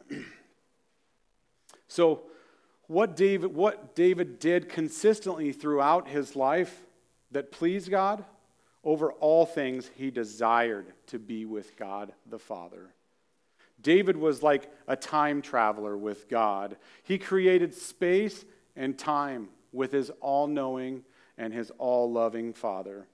so, 1.87 2.25
what 2.85 3.15
David, 3.15 3.55
what 3.55 3.95
David 3.95 4.37
did 4.37 4.69
consistently 4.69 5.51
throughout 5.51 6.07
his 6.07 6.35
life 6.35 6.85
that 7.31 7.51
pleased 7.51 7.89
God, 7.89 8.23
over 8.83 9.13
all 9.13 9.47
things, 9.47 9.89
he 9.95 10.11
desired 10.11 10.93
to 11.07 11.17
be 11.17 11.43
with 11.43 11.75
God 11.75 12.13
the 12.29 12.37
Father. 12.37 12.93
David 13.81 14.15
was 14.15 14.43
like 14.43 14.71
a 14.87 14.95
time 14.95 15.41
traveler 15.41 15.97
with 15.97 16.29
God. 16.29 16.77
He 17.01 17.17
created 17.17 17.73
space 17.73 18.45
and 18.75 18.97
time 18.97 19.47
with 19.75 19.91
his 19.91 20.11
all 20.21 20.47
knowing 20.47 21.03
and 21.37 21.53
his 21.53 21.71
all 21.77 22.11
loving 22.11 22.53
Father. 22.53 23.07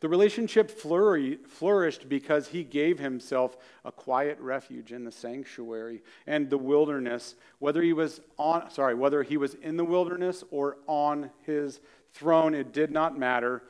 The 0.00 0.08
relationship 0.08 0.70
flourished 0.70 2.08
because 2.08 2.48
he 2.48 2.62
gave 2.62 2.98
himself 2.98 3.56
a 3.84 3.92
quiet 3.92 4.38
refuge 4.38 4.92
in 4.92 5.04
the 5.04 5.12
sanctuary 5.12 6.02
and 6.26 6.50
the 6.50 6.58
wilderness, 6.58 7.36
whether 7.58 7.80
he 7.80 7.94
was 7.94 8.20
on 8.36 8.70
sorry, 8.70 8.94
whether 8.94 9.22
he 9.22 9.38
was 9.38 9.54
in 9.54 9.78
the 9.78 9.84
wilderness 9.84 10.44
or 10.50 10.76
on 10.86 11.30
his 11.46 11.80
throne, 12.12 12.54
it 12.54 12.72
did 12.72 12.90
not 12.90 13.18
matter. 13.18 13.62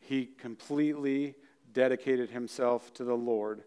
He 0.00 0.30
completely 0.38 1.34
dedicated 1.74 2.30
himself 2.30 2.94
to 2.94 3.04
the 3.04 3.16
Lord. 3.16 3.64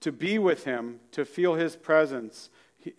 To 0.00 0.12
be 0.12 0.38
with 0.38 0.64
him, 0.64 1.00
to 1.12 1.24
feel 1.24 1.54
his 1.54 1.76
presence, 1.76 2.50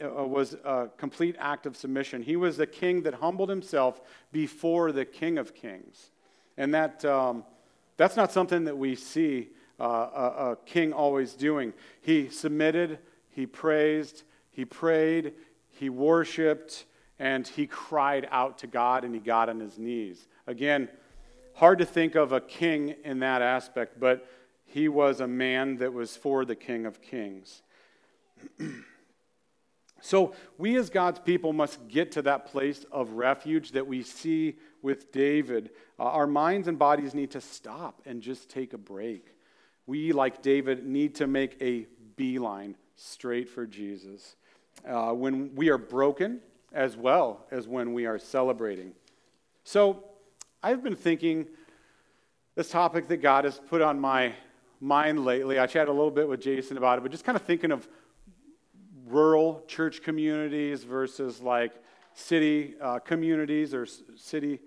uh, 0.04 0.24
was 0.24 0.54
a 0.64 0.90
complete 0.98 1.36
act 1.40 1.66
of 1.66 1.76
submission. 1.76 2.22
He 2.22 2.36
was 2.36 2.58
the 2.58 2.68
king 2.68 3.04
that 3.04 3.16
humbled 3.16 3.50
himself 3.50 4.02
before 4.32 4.92
the 4.92 5.06
King 5.06 5.38
of 5.38 5.54
Kings. 5.54 6.12
And 6.58 6.74
that, 6.74 7.04
um, 7.06 7.44
that's 7.98 8.16
not 8.16 8.32
something 8.32 8.64
that 8.66 8.78
we 8.78 8.96
see 8.96 9.50
uh, 9.80 9.84
a, 9.84 10.52
a 10.52 10.58
king 10.66 10.94
always 10.94 11.34
doing. 11.34 11.74
He 12.02 12.30
submitted, 12.30 13.00
he 13.30 13.46
praised, 13.46 14.24
he 14.50 14.66
prayed, 14.66 15.34
he 15.70 15.90
worshiped, 15.90 16.86
and 17.20 17.48
he 17.48 17.68
cried 17.68 18.28
out 18.32 18.58
to 18.60 18.68
God 18.68 19.04
and 19.04 19.14
he 19.14 19.20
got 19.20 19.50
on 19.50 19.60
his 19.60 19.78
knees. 19.78 20.28
Again, 20.48 20.90
hard 21.54 21.80
to 21.80 21.86
think 21.86 22.16
of 22.16 22.32
a 22.32 22.42
king 22.42 22.96
in 23.04 23.20
that 23.20 23.42
aspect, 23.42 24.00
but 24.00 24.28
he 24.66 24.88
was 24.88 25.20
a 25.20 25.28
man 25.28 25.78
that 25.78 25.94
was 25.94 26.16
for 26.18 26.44
the 26.46 26.56
King 26.56 26.86
of 26.86 27.02
Kings. 27.02 27.62
So, 30.06 30.36
we 30.60 30.76
as 30.76 30.92
God's 30.92 31.18
people 31.18 31.52
must 31.52 31.88
get 31.88 32.12
to 32.12 32.22
that 32.22 32.46
place 32.46 32.86
of 32.92 33.14
refuge 33.14 33.72
that 33.72 33.88
we 33.88 34.04
see 34.04 34.56
with 34.84 35.12
David. 35.12 35.72
Uh, 35.98 36.04
our 36.04 36.28
minds 36.28 36.68
and 36.68 36.78
bodies 36.78 37.16
need 37.16 37.32
to 37.32 37.42
stop 37.42 38.04
and 38.06 38.22
just 38.22 38.48
take 38.48 38.74
a 38.74 38.78
break. 38.78 39.36
We, 39.88 40.12
like 40.12 40.44
David, 40.44 40.86
need 40.86 41.16
to 41.16 41.26
make 41.26 41.60
a 41.60 41.88
beeline 42.18 42.76
straight 42.96 43.50
for 43.50 43.66
Jesus. 43.66 44.36
Uh, 44.88 45.14
when 45.14 45.56
we 45.56 45.70
are 45.70 45.80
broken, 45.80 46.40
as 46.72 46.96
well 46.96 47.48
as 47.50 47.68
when 47.68 47.92
we 47.92 48.06
are 48.06 48.20
celebrating. 48.20 48.92
So, 49.64 50.04
I've 50.62 50.84
been 50.84 50.96
thinking 50.96 51.48
this 52.54 52.70
topic 52.70 53.08
that 53.08 53.24
God 53.24 53.46
has 53.46 53.60
put 53.70 53.82
on 53.82 54.00
my 54.00 54.34
mind 54.80 55.26
lately. 55.26 55.58
I 55.58 55.66
chatted 55.66 55.90
a 55.90 55.94
little 55.94 56.12
bit 56.12 56.28
with 56.28 56.42
Jason 56.42 56.78
about 56.78 57.00
it, 57.00 57.02
but 57.02 57.10
just 57.10 57.24
kind 57.24 57.36
of 57.36 57.42
thinking 57.42 57.72
of 57.72 57.88
rural 59.08 59.64
church 59.68 60.02
communities 60.02 60.84
versus 60.84 61.42
like 61.42 61.74
city 62.14 62.76
uh, 62.82 63.00
communities 63.00 63.74
or 63.74 63.86
city 64.16 64.60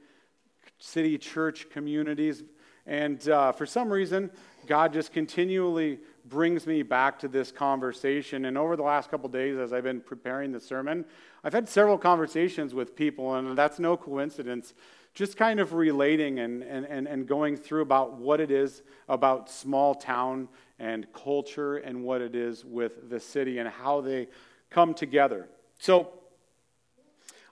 city 0.78 1.18
church 1.18 1.68
communities. 1.70 2.44
And 2.86 3.26
uh, 3.28 3.52
for 3.52 3.66
some 3.66 3.92
reason 3.92 4.30
god 4.66 4.92
just 4.92 5.12
continually 5.12 5.98
brings 6.26 6.66
me 6.66 6.82
back 6.82 7.18
to 7.18 7.28
this 7.28 7.50
conversation. 7.50 8.44
And 8.44 8.58
over 8.58 8.76
the 8.76 8.82
last 8.82 9.10
couple 9.10 9.28
days 9.28 9.58
as 9.58 9.72
i've 9.72 9.84
been 9.84 10.00
preparing 10.00 10.52
the 10.52 10.60
sermon 10.60 11.04
i've 11.42 11.52
had 11.52 11.68
several 11.68 11.98
conversations 11.98 12.74
with 12.74 12.94
people 12.94 13.34
and 13.34 13.56
that's 13.56 13.78
no 13.78 13.96
coincidence 13.96 14.74
just 15.14 15.36
kind 15.36 15.60
of 15.60 15.72
relating 15.72 16.38
and, 16.38 16.62
and, 16.62 16.86
and, 16.86 17.08
and 17.08 17.26
going 17.26 17.56
through 17.56 17.82
about 17.82 18.14
what 18.18 18.40
it 18.40 18.50
is 18.50 18.82
about 19.08 19.50
small 19.50 19.94
town 19.94 20.48
and 20.78 21.06
culture 21.12 21.78
and 21.78 22.04
what 22.04 22.20
it 22.20 22.34
is 22.34 22.64
with 22.64 23.10
the 23.10 23.18
city 23.18 23.58
and 23.58 23.68
how 23.68 24.00
they 24.00 24.28
come 24.70 24.94
together. 24.94 25.48
So, 25.78 26.12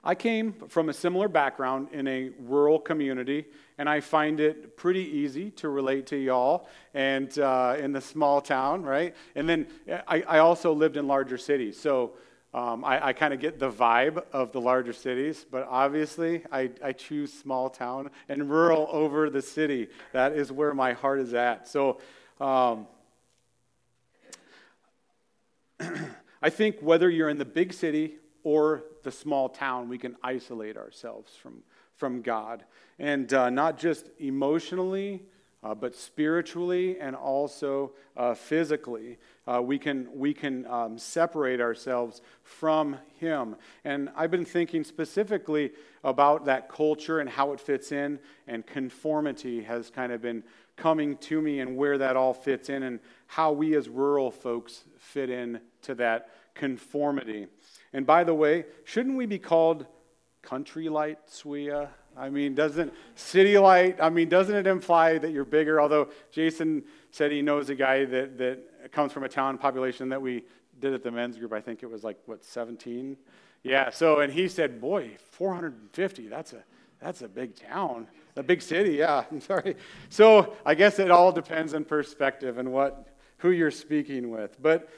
I 0.07 0.15
came 0.15 0.53
from 0.69 0.87
a 0.87 0.93
similar 0.93 1.27
background 1.27 1.89
in 1.91 2.07
a 2.07 2.29
rural 2.39 2.79
community, 2.79 3.45
and 3.77 3.89
I 3.89 3.99
find 3.99 4.39
it 4.39 4.77
pretty 4.77 5.01
easy 5.01 5.51
to 5.51 5.67
relate 5.67 6.07
to 6.07 6.15
y'all 6.15 6.69
and 6.93 7.37
uh, 7.39 7.75
in 7.77 7.91
the 7.91 7.99
small 7.99 8.39
town, 8.39 8.83
right? 8.83 9.13
And 9.35 9.49
then 9.49 9.67
I, 10.07 10.23
I 10.25 10.37
also 10.39 10.71
lived 10.71 10.95
in 10.95 11.07
larger 11.07 11.37
cities, 11.37 11.77
so 11.77 12.13
um, 12.53 12.85
I, 12.85 13.07
I 13.07 13.13
kind 13.13 13.33
of 13.33 13.39
get 13.39 13.59
the 13.59 13.69
vibe 13.69 14.23
of 14.31 14.51
the 14.51 14.61
larger 14.61 14.93
cities, 14.93 15.45
but 15.49 15.67
obviously 15.69 16.43
I, 16.51 16.71
I 16.83 16.93
choose 16.93 17.31
small 17.31 17.69
town 17.69 18.09
and 18.29 18.49
rural 18.49 18.87
over 18.89 19.29
the 19.29 19.41
city. 19.41 19.89
That 20.13 20.31
is 20.31 20.51
where 20.51 20.73
my 20.73 20.93
heart 20.93 21.19
is 21.19 21.33
at. 21.33 21.67
So, 21.67 21.99
um, 22.39 22.87
I 26.41 26.49
think 26.49 26.77
whether 26.81 27.09
you're 27.09 27.29
in 27.29 27.37
the 27.37 27.45
big 27.45 27.73
city 27.73 28.15
or 28.43 28.83
the 29.03 29.11
small 29.11 29.49
town, 29.49 29.89
we 29.89 29.97
can 29.97 30.15
isolate 30.23 30.77
ourselves 30.77 31.33
from, 31.35 31.63
from 31.95 32.21
God. 32.21 32.63
And 32.97 33.31
uh, 33.33 33.49
not 33.49 33.77
just 33.77 34.09
emotionally, 34.19 35.23
uh, 35.63 35.73
but 35.73 35.95
spiritually 35.95 36.99
and 36.99 37.15
also 37.15 37.91
uh, 38.15 38.33
physically. 38.33 39.17
Uh, 39.47 39.61
we 39.61 39.79
can, 39.79 40.07
we 40.13 40.33
can 40.33 40.65
um, 40.67 40.97
separate 40.97 41.59
ourselves 41.59 42.21
from 42.43 42.97
Him. 43.19 43.55
And 43.83 44.09
I've 44.15 44.31
been 44.31 44.45
thinking 44.45 44.83
specifically 44.83 45.71
about 46.03 46.45
that 46.45 46.69
culture 46.69 47.19
and 47.19 47.29
how 47.29 47.53
it 47.53 47.59
fits 47.59 47.91
in, 47.91 48.19
and 48.47 48.65
conformity 48.65 49.63
has 49.63 49.89
kind 49.89 50.11
of 50.11 50.21
been 50.21 50.43
coming 50.75 51.17
to 51.17 51.41
me 51.41 51.59
and 51.59 51.75
where 51.75 51.97
that 51.97 52.15
all 52.15 52.33
fits 52.33 52.69
in, 52.69 52.83
and 52.83 52.99
how 53.25 53.51
we 53.51 53.75
as 53.75 53.89
rural 53.89 54.29
folks 54.29 54.83
fit 54.99 55.29
in 55.29 55.59
to 55.81 55.95
that 55.95 56.29
conformity. 56.53 57.47
And 57.93 58.05
by 58.05 58.23
the 58.23 58.33
way, 58.33 58.65
shouldn't 58.83 59.17
we 59.17 59.25
be 59.25 59.39
called 59.39 59.87
country 60.43 60.87
lights, 60.87 61.37
Swea? 61.37 61.87
I 62.17 62.29
mean, 62.29 62.55
doesn't 62.55 62.93
city 63.15 63.57
light, 63.57 63.97
I 64.01 64.09
mean, 64.09 64.27
doesn't 64.27 64.55
it 64.55 64.65
imply 64.65 65.17
that 65.19 65.31
you're 65.31 65.45
bigger? 65.45 65.79
Although 65.79 66.09
Jason 66.31 66.83
said 67.11 67.31
he 67.31 67.41
knows 67.41 67.69
a 67.69 67.75
guy 67.75 68.05
that, 68.05 68.37
that 68.37 68.91
comes 68.91 69.11
from 69.11 69.23
a 69.23 69.29
town 69.29 69.57
population 69.57 70.09
that 70.09 70.21
we 70.21 70.43
did 70.79 70.93
at 70.93 71.03
the 71.03 71.11
men's 71.11 71.37
group. 71.37 71.53
I 71.53 71.61
think 71.61 71.83
it 71.83 71.89
was 71.89 72.03
like, 72.03 72.17
what, 72.25 72.43
17? 72.43 73.17
Yeah, 73.63 73.89
so, 73.89 74.19
and 74.19 74.31
he 74.31 74.47
said, 74.47 74.79
boy, 74.79 75.11
450, 75.31 76.27
that's 76.27 76.53
a, 76.53 76.63
that's 77.01 77.21
a 77.21 77.27
big 77.27 77.55
town, 77.55 78.07
a 78.35 78.43
big 78.43 78.61
city, 78.61 78.93
yeah, 78.93 79.23
I'm 79.31 79.41
sorry. 79.41 79.75
So 80.09 80.55
I 80.65 80.75
guess 80.75 80.99
it 80.99 81.11
all 81.11 81.31
depends 81.31 81.73
on 81.73 81.85
perspective 81.85 82.57
and 82.57 82.71
what, 82.71 83.07
who 83.37 83.51
you're 83.51 83.71
speaking 83.71 84.29
with. 84.29 84.61
But, 84.61 84.89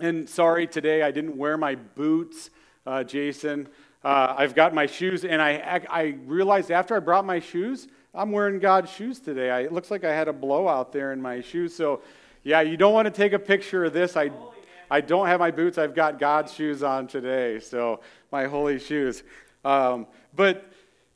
and 0.00 0.28
sorry, 0.28 0.66
today 0.66 1.02
I 1.02 1.10
didn't 1.10 1.36
wear 1.36 1.56
my 1.56 1.74
boots, 1.74 2.50
uh, 2.86 3.04
Jason. 3.04 3.68
Uh, 4.04 4.34
I've 4.36 4.54
got 4.54 4.74
my 4.74 4.86
shoes, 4.86 5.24
and 5.24 5.40
I, 5.40 5.80
I 5.88 6.16
realized 6.26 6.70
after 6.70 6.96
I 6.96 6.98
brought 6.98 7.24
my 7.24 7.38
shoes, 7.38 7.86
I'm 8.14 8.32
wearing 8.32 8.58
God's 8.58 8.90
shoes 8.90 9.20
today. 9.20 9.50
I, 9.50 9.60
it 9.60 9.72
looks 9.72 9.90
like 9.90 10.04
I 10.04 10.12
had 10.12 10.28
a 10.28 10.32
blowout 10.32 10.92
there 10.92 11.12
in 11.12 11.22
my 11.22 11.40
shoes. 11.40 11.74
So, 11.74 12.02
yeah, 12.42 12.60
you 12.62 12.76
don't 12.76 12.92
want 12.92 13.06
to 13.06 13.12
take 13.12 13.32
a 13.32 13.38
picture 13.38 13.84
of 13.84 13.92
this. 13.92 14.16
I, 14.16 14.30
I 14.90 15.00
don't 15.00 15.28
have 15.28 15.38
my 15.38 15.52
boots. 15.52 15.78
I've 15.78 15.94
got 15.94 16.18
God's 16.18 16.52
shoes 16.52 16.82
on 16.82 17.06
today. 17.06 17.60
So, 17.60 18.00
my 18.32 18.46
holy 18.46 18.78
shoes. 18.80 19.22
Um, 19.64 20.08
but 20.34 20.71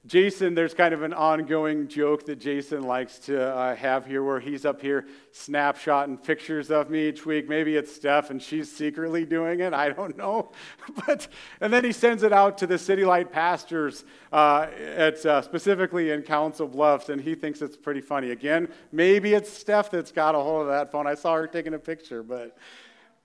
Jason, 0.06 0.54
there's 0.54 0.72
kind 0.72 0.94
of 0.94 1.02
an 1.02 1.12
ongoing 1.12 1.88
joke 1.88 2.26
that 2.26 2.36
Jason 2.36 2.82
likes 2.82 3.18
to 3.18 3.52
uh, 3.52 3.74
have 3.74 4.06
here 4.06 4.22
where 4.22 4.38
he's 4.38 4.64
up 4.64 4.80
here 4.80 5.04
snapshotting 5.32 6.22
pictures 6.22 6.70
of 6.70 6.90
me 6.90 7.08
each 7.08 7.26
week. 7.26 7.48
Maybe 7.48 7.74
it's 7.74 7.92
Steph 7.92 8.30
and 8.30 8.40
she's 8.40 8.70
secretly 8.70 9.24
doing 9.24 9.60
it. 9.60 9.74
I 9.74 9.90
don't 9.90 10.16
know. 10.16 10.52
but, 11.06 11.26
and 11.60 11.72
then 11.72 11.82
he 11.82 11.90
sends 11.90 12.22
it 12.22 12.32
out 12.32 12.56
to 12.58 12.68
the 12.68 12.78
City 12.78 13.04
Light 13.04 13.32
pastors, 13.32 14.04
uh, 14.32 14.68
at, 14.78 15.26
uh, 15.26 15.42
specifically 15.42 16.12
in 16.12 16.22
Council 16.22 16.68
Bluffs, 16.68 17.08
and 17.08 17.20
he 17.20 17.34
thinks 17.34 17.60
it's 17.60 17.76
pretty 17.76 18.00
funny. 18.00 18.30
Again, 18.30 18.68
maybe 18.92 19.34
it's 19.34 19.52
Steph 19.52 19.90
that's 19.90 20.12
got 20.12 20.36
a 20.36 20.38
hold 20.38 20.62
of 20.62 20.68
that 20.68 20.92
phone. 20.92 21.08
I 21.08 21.14
saw 21.14 21.34
her 21.34 21.48
taking 21.48 21.74
a 21.74 21.80
picture, 21.80 22.22
but 22.22 22.56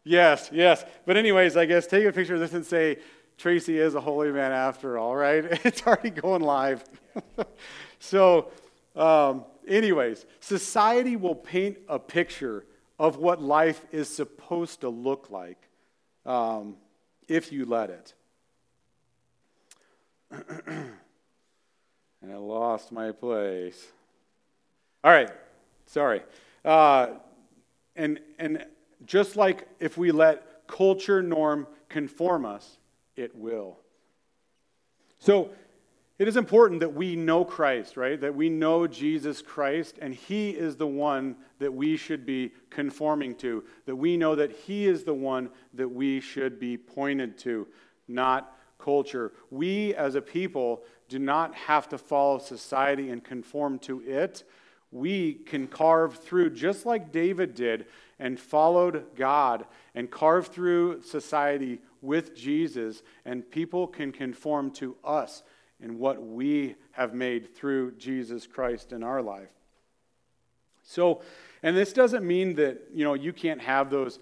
yes, 0.03 0.49
yes. 0.51 0.83
But, 1.05 1.15
anyways, 1.15 1.57
I 1.57 1.65
guess 1.65 1.85
take 1.85 2.05
a 2.05 2.11
picture 2.11 2.33
of 2.33 2.39
this 2.39 2.53
and 2.53 2.65
say, 2.65 2.97
Tracy 3.41 3.79
is 3.79 3.95
a 3.95 3.99
holy 3.99 4.31
man 4.31 4.51
after 4.51 4.99
all, 4.99 5.15
right? 5.15 5.43
It's 5.65 5.81
already 5.81 6.11
going 6.11 6.43
live. 6.43 6.83
so, 7.99 8.51
um, 8.95 9.45
anyways, 9.67 10.27
society 10.39 11.15
will 11.15 11.33
paint 11.33 11.79
a 11.89 11.97
picture 11.97 12.65
of 12.99 13.17
what 13.17 13.41
life 13.41 13.83
is 13.91 14.07
supposed 14.07 14.81
to 14.81 14.89
look 14.89 15.31
like 15.31 15.57
um, 16.23 16.75
if 17.27 17.51
you 17.51 17.65
let 17.65 17.89
it. 17.89 18.13
and 20.67 20.91
I 22.31 22.35
lost 22.35 22.91
my 22.91 23.11
place. 23.11 23.87
All 25.03 25.11
right, 25.11 25.31
sorry. 25.87 26.21
Uh, 26.63 27.07
and, 27.95 28.19
and 28.37 28.67
just 29.03 29.35
like 29.35 29.67
if 29.79 29.97
we 29.97 30.11
let 30.11 30.67
culture 30.67 31.23
norm 31.23 31.65
conform 31.89 32.45
us, 32.45 32.77
it 33.15 33.35
will. 33.35 33.79
So 35.19 35.51
it 36.21 36.27
is 36.27 36.37
important 36.37 36.81
that 36.81 36.93
we 36.93 37.15
know 37.15 37.43
Christ, 37.43 37.97
right? 37.97 38.19
That 38.21 38.35
we 38.35 38.47
know 38.47 38.85
Jesus 38.85 39.41
Christ, 39.41 39.97
and 39.99 40.13
He 40.13 40.51
is 40.51 40.75
the 40.75 40.85
one 40.85 41.35
that 41.57 41.73
we 41.73 41.97
should 41.97 42.25
be 42.25 42.51
conforming 42.69 43.33
to. 43.37 43.63
That 43.87 43.95
we 43.95 44.17
know 44.17 44.35
that 44.35 44.51
He 44.51 44.85
is 44.85 45.03
the 45.03 45.15
one 45.15 45.49
that 45.73 45.89
we 45.89 46.19
should 46.21 46.59
be 46.59 46.77
pointed 46.77 47.39
to, 47.39 47.67
not 48.07 48.55
culture. 48.77 49.31
We 49.49 49.95
as 49.95 50.15
a 50.15 50.21
people 50.21 50.83
do 51.09 51.17
not 51.17 51.55
have 51.55 51.89
to 51.89 51.97
follow 51.97 52.37
society 52.37 53.09
and 53.09 53.23
conform 53.23 53.79
to 53.79 54.01
it. 54.01 54.43
We 54.91 55.33
can 55.33 55.67
carve 55.67 56.17
through, 56.17 56.51
just 56.51 56.85
like 56.85 57.11
David 57.11 57.55
did, 57.55 57.85
and 58.19 58.39
followed 58.39 59.15
God 59.15 59.65
and 59.95 60.11
carved 60.11 60.51
through 60.51 61.01
society 61.01 61.79
with 62.01 62.35
Jesus, 62.35 63.03
and 63.25 63.49
people 63.49 63.87
can 63.87 64.11
conform 64.11 64.71
to 64.71 64.95
us 65.03 65.43
in 65.79 65.97
what 65.97 66.21
we 66.21 66.75
have 66.91 67.13
made 67.13 67.55
through 67.55 67.91
Jesus 67.93 68.47
Christ 68.47 68.91
in 68.91 69.03
our 69.03 69.21
life. 69.21 69.49
So, 70.83 71.21
and 71.63 71.75
this 71.75 71.93
doesn't 71.93 72.25
mean 72.25 72.55
that, 72.55 72.81
you 72.93 73.03
know, 73.03 73.13
you 73.13 73.33
can't 73.33 73.61
have 73.61 73.89
those, 73.89 74.19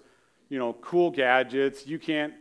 you 0.48 0.58
know, 0.58 0.74
cool 0.74 1.10
gadgets. 1.10 1.86
You 1.86 1.98
can't 1.98 2.34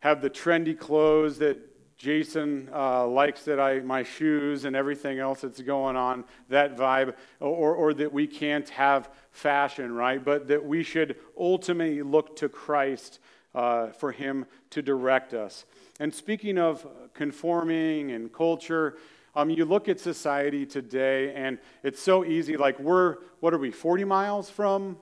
have 0.00 0.20
the 0.20 0.30
trendy 0.30 0.78
clothes 0.78 1.38
that 1.38 1.58
Jason 1.96 2.70
uh, 2.72 3.04
likes 3.08 3.44
that 3.44 3.58
I 3.58 3.80
my 3.80 4.04
shoes 4.04 4.64
and 4.64 4.76
everything 4.76 5.18
else 5.18 5.40
that's 5.40 5.60
going 5.60 5.96
on 5.96 6.24
that 6.48 6.76
vibe, 6.76 7.14
or, 7.40 7.74
or 7.74 7.94
that 7.94 8.12
we 8.12 8.28
can't 8.28 8.68
have 8.68 9.10
fashion, 9.32 9.92
right? 9.92 10.24
But 10.24 10.46
that 10.46 10.64
we 10.64 10.84
should 10.84 11.16
ultimately 11.36 12.02
look 12.02 12.36
to 12.36 12.48
Christ 12.48 13.18
uh, 13.54 13.88
for 13.88 14.12
Him 14.12 14.46
to 14.70 14.82
direct 14.82 15.34
us. 15.34 15.64
And 16.00 16.14
speaking 16.14 16.58
of 16.58 16.86
conforming 17.14 18.12
and 18.12 18.32
culture, 18.32 18.96
um, 19.34 19.50
you 19.50 19.64
look 19.64 19.88
at 19.88 20.00
society 20.00 20.66
today, 20.66 21.34
and 21.34 21.58
it's 21.82 22.00
so 22.00 22.24
easy. 22.24 22.56
Like 22.56 22.78
we're 22.80 23.16
what 23.40 23.54
are 23.54 23.58
we? 23.58 23.70
Forty 23.70 24.04
miles 24.04 24.50
from 24.50 24.96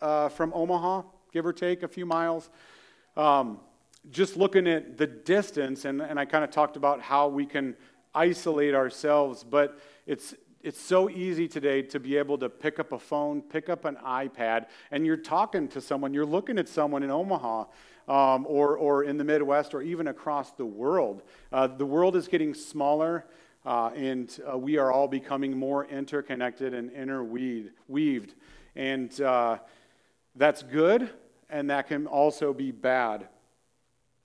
uh, 0.00 0.28
from 0.28 0.52
Omaha, 0.54 1.02
give 1.32 1.46
or 1.46 1.52
take 1.52 1.82
a 1.82 1.88
few 1.88 2.06
miles. 2.06 2.50
Um, 3.16 3.60
just 4.10 4.36
looking 4.36 4.66
at 4.66 4.98
the 4.98 5.06
distance, 5.06 5.84
and, 5.84 6.02
and 6.02 6.18
I 6.18 6.24
kind 6.24 6.42
of 6.42 6.50
talked 6.50 6.76
about 6.76 7.00
how 7.00 7.28
we 7.28 7.46
can 7.46 7.76
isolate 8.14 8.74
ourselves, 8.74 9.44
but 9.44 9.78
it's, 10.06 10.34
it's 10.62 10.80
so 10.80 11.10
easy 11.10 11.48
today 11.48 11.82
to 11.82 11.98
be 11.98 12.16
able 12.16 12.38
to 12.38 12.48
pick 12.48 12.78
up 12.78 12.92
a 12.92 12.98
phone, 12.98 13.42
pick 13.42 13.68
up 13.68 13.84
an 13.84 13.96
iPad, 13.96 14.66
and 14.90 15.04
you're 15.04 15.16
talking 15.16 15.68
to 15.68 15.80
someone, 15.80 16.14
you're 16.14 16.24
looking 16.24 16.58
at 16.58 16.68
someone 16.68 17.02
in 17.02 17.10
Omaha. 17.10 17.64
Um, 18.08 18.46
or, 18.48 18.76
or 18.76 19.04
in 19.04 19.16
the 19.16 19.22
Midwest, 19.22 19.74
or 19.74 19.80
even 19.80 20.08
across 20.08 20.50
the 20.50 20.66
world. 20.66 21.22
Uh, 21.52 21.68
the 21.68 21.86
world 21.86 22.16
is 22.16 22.26
getting 22.26 22.52
smaller, 22.52 23.24
uh, 23.64 23.90
and 23.94 24.40
uh, 24.52 24.58
we 24.58 24.76
are 24.76 24.90
all 24.90 25.06
becoming 25.06 25.56
more 25.56 25.84
interconnected 25.84 26.74
and 26.74 26.90
interweaved. 26.90 28.34
And 28.74 29.20
uh, 29.20 29.58
that's 30.34 30.64
good, 30.64 31.10
and 31.48 31.70
that 31.70 31.86
can 31.86 32.08
also 32.08 32.52
be 32.52 32.72
bad 32.72 33.28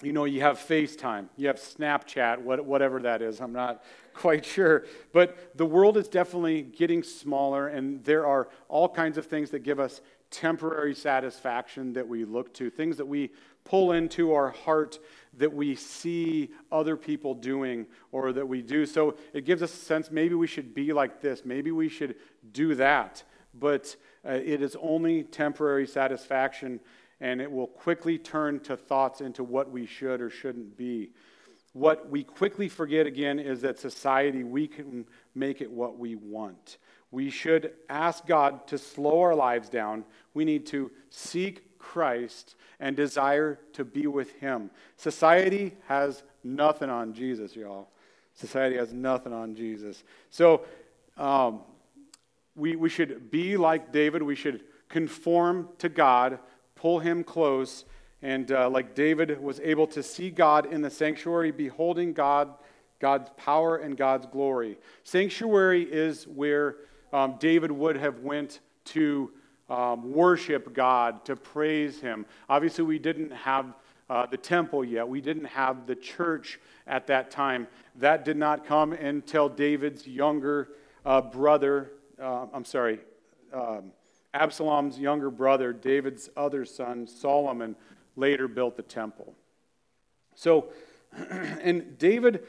you 0.04 0.14
know, 0.14 0.26
you 0.26 0.42
have 0.42 0.60
FaceTime, 0.60 1.28
you 1.38 1.48
have 1.48 1.56
Snapchat, 1.58 2.40
what, 2.40 2.64
whatever 2.64 3.02
that 3.02 3.22
is. 3.22 3.42
I'm 3.42 3.54
not 3.54 3.84
quite 4.14 4.46
sure. 4.46 4.86
But 5.12 5.58
the 5.58 5.66
world 5.66 5.98
is 5.98 6.08
definitely 6.08 6.62
getting 6.62 7.02
smaller, 7.02 7.68
and 7.68 8.04
there 8.04 8.26
are 8.28 8.50
all 8.68 8.88
kinds 8.88 9.18
of 9.18 9.26
things 9.26 9.50
that 9.52 9.60
give 9.60 9.80
us 9.80 10.02
temporary 10.30 10.94
satisfaction 10.94 11.94
that 11.94 12.08
we 12.08 12.26
look 12.26 12.54
to, 12.54 12.70
things 12.70 12.98
that 12.98 13.08
we 13.08 13.32
pull 13.64 13.92
into 13.94 14.34
our 14.34 14.50
heart 14.50 15.00
that 15.38 15.52
we 15.52 15.76
see 15.76 16.50
other 16.72 16.96
people 16.96 17.34
doing 17.34 17.86
or 18.12 18.32
that 18.34 18.48
we 18.48 18.62
do. 18.62 18.86
So 18.86 19.18
it 19.34 19.46
gives 19.46 19.62
us 19.62 19.74
a 19.74 19.78
sense 19.78 20.10
maybe 20.12 20.36
we 20.36 20.48
should 20.48 20.74
be 20.74 20.94
like 20.94 21.22
this, 21.22 21.44
maybe 21.46 21.72
we 21.72 21.90
should 21.90 22.16
do 22.52 22.76
that. 22.76 23.24
But 23.54 23.96
uh, 24.28 24.32
it 24.34 24.62
is 24.62 24.76
only 24.82 25.24
temporary 25.24 25.88
satisfaction 25.88 26.80
and 27.20 27.42
it 27.42 27.52
will 27.52 27.68
quickly 27.68 28.18
turn 28.18 28.60
to 28.62 28.78
thoughts 28.78 29.22
into 29.22 29.44
what 29.44 29.72
we 29.72 29.86
should 29.86 30.22
or 30.22 30.30
shouldn't 30.30 30.78
be. 30.78 31.12
What 31.74 32.10
we 32.10 32.24
quickly 32.24 32.70
forget 32.70 33.06
again 33.06 33.40
is 33.40 33.62
that 33.62 33.80
society, 33.80 34.44
we 34.44 34.68
can 34.68 35.06
make 35.36 35.62
it 35.62 35.72
what 35.72 35.98
we 35.98 36.16
want. 36.16 36.78
We 37.12 37.30
should 37.30 37.74
ask 37.90 38.26
God 38.26 38.68
to 38.68 38.78
slow 38.78 39.22
our 39.22 39.36
lives 39.36 39.70
down. 39.70 40.04
We 40.34 40.44
need 40.44 40.66
to 40.68 40.92
seek 41.10 41.78
Christ 41.78 42.56
and 42.80 42.96
desire 42.96 43.60
to 43.74 43.86
be 43.86 44.08
with 44.08 44.34
Him. 44.34 44.72
Society 44.98 45.76
has 45.88 46.24
nothing 46.44 46.90
on 46.90 47.14
Jesus, 47.14 47.56
y'all. 47.56 47.90
Society 48.34 48.76
has 48.76 48.94
nothing 48.94 49.34
on 49.34 49.56
Jesus. 49.56 50.04
So 50.30 50.66
um, 51.18 51.62
we, 52.56 52.76
we 52.76 52.90
should 52.90 53.32
be 53.32 53.58
like 53.58 53.92
David. 53.92 54.22
We 54.22 54.36
should 54.36 54.64
conform 54.90 55.70
to 55.80 55.90
God 55.90 56.40
pull 56.78 57.00
him 57.00 57.24
close. 57.24 57.86
And 58.22 58.52
uh, 58.52 58.70
like 58.70 58.96
David 58.96 59.42
was 59.42 59.60
able 59.60 59.88
to 59.88 60.02
see 60.02 60.30
God 60.30 60.66
in 60.72 60.82
the 60.82 60.90
sanctuary, 60.90 61.52
beholding 61.52 62.14
God, 62.14 62.54
God's 63.00 63.30
power 63.38 63.78
and 63.78 63.96
God's 63.96 64.26
glory. 64.26 64.78
Sanctuary 65.04 65.84
is 65.84 66.28
where 66.28 66.78
um, 67.14 67.36
David 67.40 67.72
would 67.72 67.96
have 67.98 68.20
went 68.20 68.60
to 68.86 69.32
um, 69.70 70.14
worship 70.14 70.74
God, 70.74 71.26
to 71.26 71.36
praise 71.36 72.00
Him. 72.00 72.26
Obviously, 72.50 72.86
we 72.86 73.00
didn't 73.00 73.32
have 73.32 73.74
uh, 74.10 74.26
the 74.26 74.38
temple 74.38 74.86
yet. 74.86 75.08
We 75.08 75.22
didn't 75.22 75.46
have 75.46 75.86
the 75.86 75.96
church 75.96 76.60
at 76.88 77.08
that 77.08 77.30
time. 77.30 77.68
That 77.96 78.24
did 78.24 78.38
not 78.38 78.66
come 78.66 78.94
until 78.94 79.50
David's 79.50 80.08
younger 80.08 80.70
uh, 81.06 81.22
brother, 81.22 81.92
uh, 82.22 82.48
I'm 82.54 82.66
sorry, 82.66 83.00
um, 83.54 83.92
Absalom's 84.38 85.00
younger 85.00 85.32
brother, 85.32 85.74
David's 85.74 86.30
other 86.38 86.64
son, 86.66 87.08
Solomon, 87.08 87.76
later 88.16 88.48
built 88.48 88.78
the 88.78 88.84
temple. 88.84 89.34
So, 90.36 90.70
and 91.14 91.98
David 91.98 92.44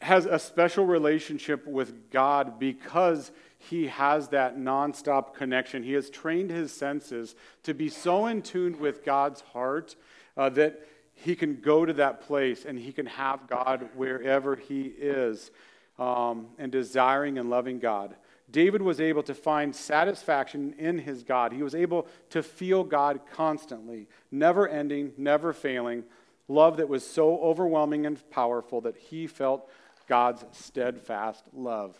has 0.00 0.26
a 0.26 0.38
special 0.38 0.86
relationship 0.86 1.66
with 1.66 2.10
God 2.10 2.58
because 2.58 3.32
he 3.58 3.88
has 3.88 4.28
that 4.28 4.58
nonstop 4.58 5.34
connection. 5.34 5.82
He 5.82 5.92
has 5.92 6.10
trained 6.10 6.50
his 6.50 6.72
senses 6.72 7.34
to 7.62 7.74
be 7.74 7.88
so 7.88 8.26
in 8.26 8.42
tune 8.42 8.78
with 8.78 9.04
God's 9.04 9.40
heart 9.40 9.96
uh, 10.36 10.50
that 10.50 10.86
he 11.14 11.34
can 11.34 11.60
go 11.60 11.84
to 11.84 11.92
that 11.94 12.20
place 12.20 12.64
and 12.64 12.78
he 12.78 12.92
can 12.92 13.06
have 13.06 13.46
God 13.48 13.88
wherever 13.94 14.56
he 14.56 14.82
is 14.82 15.50
um, 15.98 16.48
and 16.58 16.70
desiring 16.70 17.38
and 17.38 17.50
loving 17.50 17.78
God. 17.78 18.14
David 18.54 18.82
was 18.82 19.00
able 19.00 19.24
to 19.24 19.34
find 19.34 19.74
satisfaction 19.74 20.76
in 20.78 20.98
his 20.98 21.24
God. 21.24 21.52
He 21.52 21.64
was 21.64 21.74
able 21.74 22.06
to 22.30 22.40
feel 22.40 22.84
God 22.84 23.18
constantly, 23.32 24.06
never 24.30 24.68
ending, 24.68 25.12
never 25.18 25.52
failing, 25.52 26.04
love 26.46 26.76
that 26.76 26.88
was 26.88 27.04
so 27.04 27.40
overwhelming 27.40 28.06
and 28.06 28.30
powerful 28.30 28.80
that 28.82 28.96
he 28.96 29.26
felt 29.26 29.68
God's 30.06 30.44
steadfast 30.52 31.46
love. 31.52 31.98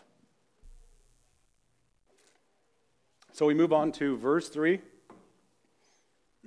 So 3.33 3.45
we 3.45 3.53
move 3.53 3.73
on 3.73 3.91
to 3.93 4.15
verse 4.15 4.47
3. 4.47 4.79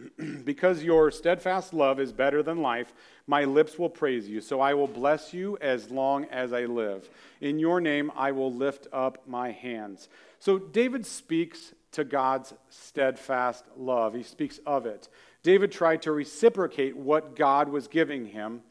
because 0.44 0.82
your 0.82 1.10
steadfast 1.10 1.74
love 1.74 2.00
is 2.00 2.12
better 2.12 2.42
than 2.42 2.62
life, 2.62 2.92
my 3.26 3.44
lips 3.44 3.78
will 3.78 3.90
praise 3.90 4.28
you. 4.28 4.40
So 4.40 4.60
I 4.60 4.74
will 4.74 4.86
bless 4.86 5.32
you 5.32 5.58
as 5.60 5.90
long 5.90 6.24
as 6.26 6.52
I 6.52 6.64
live. 6.64 7.08
In 7.40 7.58
your 7.58 7.80
name 7.80 8.10
I 8.16 8.32
will 8.32 8.52
lift 8.52 8.86
up 8.92 9.26
my 9.26 9.50
hands. 9.50 10.08
So 10.38 10.58
David 10.58 11.04
speaks 11.04 11.74
to 11.92 12.04
God's 12.04 12.54
steadfast 12.68 13.64
love. 13.76 14.14
He 14.14 14.22
speaks 14.22 14.58
of 14.66 14.86
it. 14.86 15.08
David 15.42 15.72
tried 15.72 16.02
to 16.02 16.12
reciprocate 16.12 16.96
what 16.96 17.36
God 17.36 17.68
was 17.68 17.88
giving 17.88 18.26
him. 18.26 18.62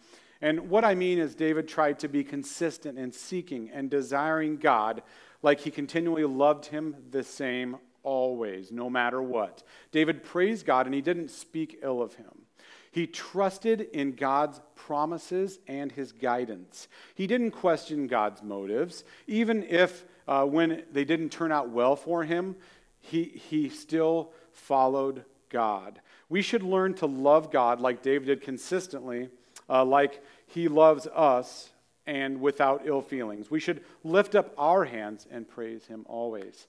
And 0.42 0.70
what 0.70 0.86
I 0.86 0.94
mean 0.94 1.18
is, 1.18 1.34
David 1.34 1.68
tried 1.68 1.98
to 2.00 2.08
be 2.08 2.24
consistent 2.24 3.00
in 3.00 3.12
seeking 3.12 3.72
and 3.72 3.90
desiring 3.90 4.58
God 4.58 5.02
like 5.42 5.62
he 5.62 5.72
continually 5.72 6.26
loved 6.26 6.68
him 6.68 6.96
the 7.10 7.24
same 7.24 7.78
always, 8.08 8.72
no 8.72 8.90
matter 8.90 9.22
what. 9.22 9.64
David 9.92 10.24
praised 10.24 10.66
God 10.66 10.86
and 10.86 10.96
he 10.96 11.02
didn't 11.02 11.30
speak 11.30 11.80
ill 11.84 12.02
of 12.02 12.16
him. 12.16 12.46
He 12.90 13.06
trusted 13.06 13.82
in 13.82 14.14
God's 14.14 14.62
promises 14.76 15.60
and 15.68 15.92
his 15.92 16.14
guidance. 16.14 16.88
He 17.16 17.28
didn't 17.28 17.52
question 17.52 18.08
God's 18.08 18.42
motives. 18.42 19.04
Even 19.28 19.62
if, 19.64 20.06
uh, 20.26 20.46
when 20.46 20.84
they 20.94 21.04
didn't 21.04 21.30
turn 21.30 21.52
out 21.52 21.70
well 21.70 21.98
for 21.98 22.24
him, 22.24 22.56
he, 23.02 23.26
he 23.26 23.68
still 23.68 24.32
followed 24.54 25.26
God. 25.50 26.00
We 26.30 26.42
should 26.42 26.64
learn 26.64 26.94
to 26.96 27.08
love 27.08 27.52
God 27.52 27.82
like 27.82 28.02
David 28.02 28.28
did 28.28 28.42
consistently, 28.42 29.30
uh, 29.70 29.84
like 29.84 30.24
he 30.46 30.70
loves 30.70 31.08
us 31.08 31.72
and 32.06 32.40
without 32.40 32.84
ill 32.86 33.02
feelings. 33.02 33.52
We 33.52 33.60
should 33.60 33.84
lift 34.06 34.34
up 34.34 34.54
our 34.58 34.86
hands 34.86 35.28
and 35.30 35.46
praise 35.48 35.86
him 35.86 36.06
always. 36.08 36.68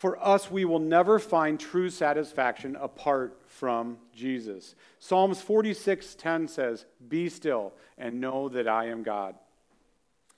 For 0.00 0.18
us, 0.26 0.50
we 0.50 0.64
will 0.64 0.78
never 0.78 1.18
find 1.18 1.60
true 1.60 1.90
satisfaction 1.90 2.74
apart 2.76 3.38
from 3.44 3.98
Jesus. 4.14 4.74
Psalms 4.98 5.42
46:10 5.42 6.48
says, 6.48 6.86
"Be 7.06 7.28
still 7.28 7.74
and 7.98 8.18
know 8.18 8.48
that 8.48 8.66
I 8.66 8.86
am 8.86 9.02
God." 9.02 9.38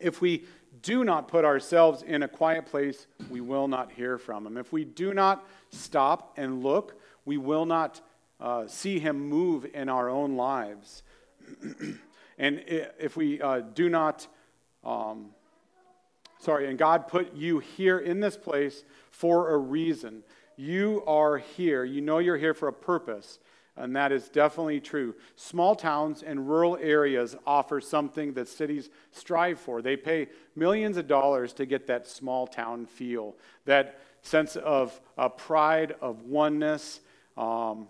If 0.01 0.21
we 0.21 0.47
do 0.83 1.05
not 1.05 1.29
put 1.29 1.45
ourselves 1.45 2.03
in 2.03 2.25
a 2.25 2.29
quiet 2.29 2.67
place, 2.67 3.07
we 3.31 3.41
will 3.41 3.69
not 3.69 3.93
hear 3.93 4.19
from 4.19 4.49
him. 4.49 4.57
If 4.57 4.73
we 4.73 4.85
do 4.85 5.15
not 5.15 5.47
stop 5.71 6.33
and 6.37 6.65
look, 6.65 7.01
we 7.25 7.37
will 7.37 7.65
not 7.65 8.01
uh, 8.41 8.67
see 8.67 8.99
him 8.99 9.29
move 9.29 9.65
in 9.73 9.89
our 9.89 10.09
own 10.09 10.35
lives. 10.35 11.05
and 12.37 12.65
if 12.67 13.17
we 13.17 13.41
uh, 13.41 13.61
do 13.61 13.89
not 13.89 14.27
um, 14.83 15.33
sorry, 16.43 16.69
and 16.69 16.77
God 16.77 17.07
put 17.07 17.35
you 17.35 17.61
here 17.61 17.99
in 17.99 18.19
this 18.19 18.37
place 18.37 18.85
for 19.11 19.55
a 19.55 19.59
reason. 19.59 20.25
You 20.57 21.05
are 21.07 21.39
here. 21.39 21.85
You 21.85 22.01
know 22.01 22.19
you're 22.19 22.37
here 22.37 22.53
for 22.53 22.67
a 22.67 22.73
purpose, 22.73 23.39
and 23.77 23.95
that 23.95 24.11
is 24.11 24.29
definitely 24.29 24.81
true. 24.81 25.15
Small 25.37 25.77
towns 25.77 26.25
and 26.25 26.49
rural 26.49 26.77
areas 26.81 27.37
offer 27.47 27.81
something 27.81 28.33
that 28.35 28.49
cities 28.49 28.91
strive 29.13 29.61
for. 29.61 29.83
They 29.83 29.97
pay 29.97 30.29
millions 30.57 30.97
of 30.97 31.07
dollars 31.07 31.53
to 31.55 31.67
get 31.67 31.87
that 31.87 32.09
small 32.09 32.49
town 32.49 32.87
feel, 32.87 33.37
that 33.65 34.01
sense 34.23 34.57
of 34.57 35.01
uh, 35.17 35.29
pride, 35.29 35.95
of 36.01 36.23
oneness, 36.23 37.01
um, 37.37 37.87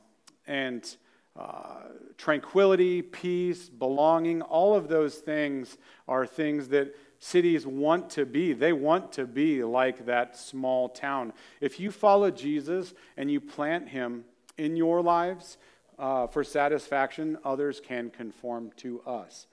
and 0.47 0.97
uh, 1.35 1.85
tranquility, 2.19 3.01
peace, 3.01 3.71
belonging. 3.71 4.43
All 4.43 4.75
of 4.75 4.89
those 4.89 5.17
things 5.17 5.79
are 6.07 6.27
things 6.27 6.69
that 6.69 6.95
cities 7.23 7.65
want 7.65 8.11
to 8.11 8.27
be. 8.27 8.53
They 8.53 8.73
want 8.73 9.13
to 9.13 9.27
be 9.27 9.63
like 9.63 10.07
that 10.07 10.37
small 10.37 10.89
town. 10.89 11.33
If 11.61 11.79
you 11.79 11.93
follow 11.93 12.33
Jesus 12.33 12.95
and 13.17 13.31
you 13.31 13.41
plant 13.41 13.89
him 13.89 14.25
in 14.59 14.77
your 14.77 15.01
lives 15.01 15.57
uh, 16.01 16.27
for 16.27 16.43
satisfaction, 16.43 17.39
others 17.45 17.81
can 17.81 18.11
conform 18.11 18.73
to 18.79 19.03
us. 19.03 19.47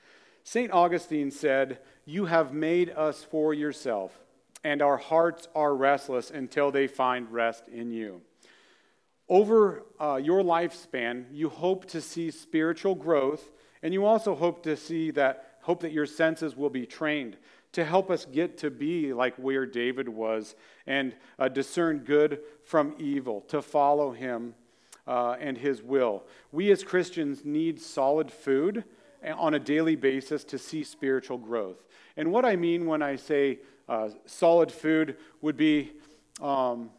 St. 0.43 0.71
Augustine 0.71 1.29
said, 1.29 1.77
You 2.05 2.25
have 2.25 2.53
made 2.53 2.89
us 2.89 3.23
for 3.23 3.53
yourself, 3.53 4.19
and 4.63 4.81
our 4.81 4.97
hearts 4.97 5.47
are 5.53 5.75
restless 5.75 6.31
until 6.31 6.71
they 6.71 6.87
find 6.87 7.31
rest 7.31 7.67
in 7.67 7.91
you. 7.91 8.21
Over 9.27 9.83
uh, 10.01 10.15
your 10.15 10.41
lifespan, 10.41 11.25
you 11.31 11.49
hope 11.49 11.85
to 11.89 12.01
see 12.01 12.31
spiritual 12.31 12.95
growth, 12.95 13.51
and 13.83 13.93
you 13.93 14.05
also 14.05 14.33
hope 14.33 14.63
to 14.63 14.75
see 14.75 15.11
that 15.11 15.45
hope 15.61 15.81
that 15.81 15.91
your 15.91 16.07
senses 16.07 16.55
will 16.55 16.69
be 16.69 16.85
trained 16.87 17.37
to 17.71 17.85
help 17.85 18.09
us 18.09 18.25
get 18.25 18.57
to 18.59 18.71
be 18.71 19.13
like 19.13 19.35
where 19.35 19.65
David 19.65 20.09
was 20.09 20.55
and 20.87 21.15
uh, 21.37 21.47
discern 21.47 21.99
good 21.99 22.39
from 22.63 22.95
evil, 22.97 23.41
to 23.41 23.61
follow 23.61 24.11
him 24.11 24.55
uh, 25.07 25.35
and 25.39 25.57
his 25.57 25.81
will. 25.81 26.23
We 26.51 26.71
as 26.71 26.83
Christians 26.83 27.45
need 27.45 27.79
solid 27.79 28.31
food 28.31 28.83
on 29.35 29.53
a 29.53 29.59
daily 29.59 29.95
basis 29.95 30.43
to 30.45 30.57
see 30.57 30.83
spiritual 30.83 31.37
growth. 31.37 31.83
And 32.17 32.31
what 32.31 32.45
I 32.45 32.55
mean 32.55 32.85
when 32.85 33.01
I 33.01 33.15
say 33.15 33.59
uh, 33.87 34.09
solid 34.25 34.71
food 34.71 35.17
would 35.41 35.57
be 35.57 35.91
um, 36.41 36.89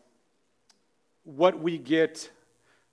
what 1.25 1.61
we 1.61 1.79
get 1.79 2.31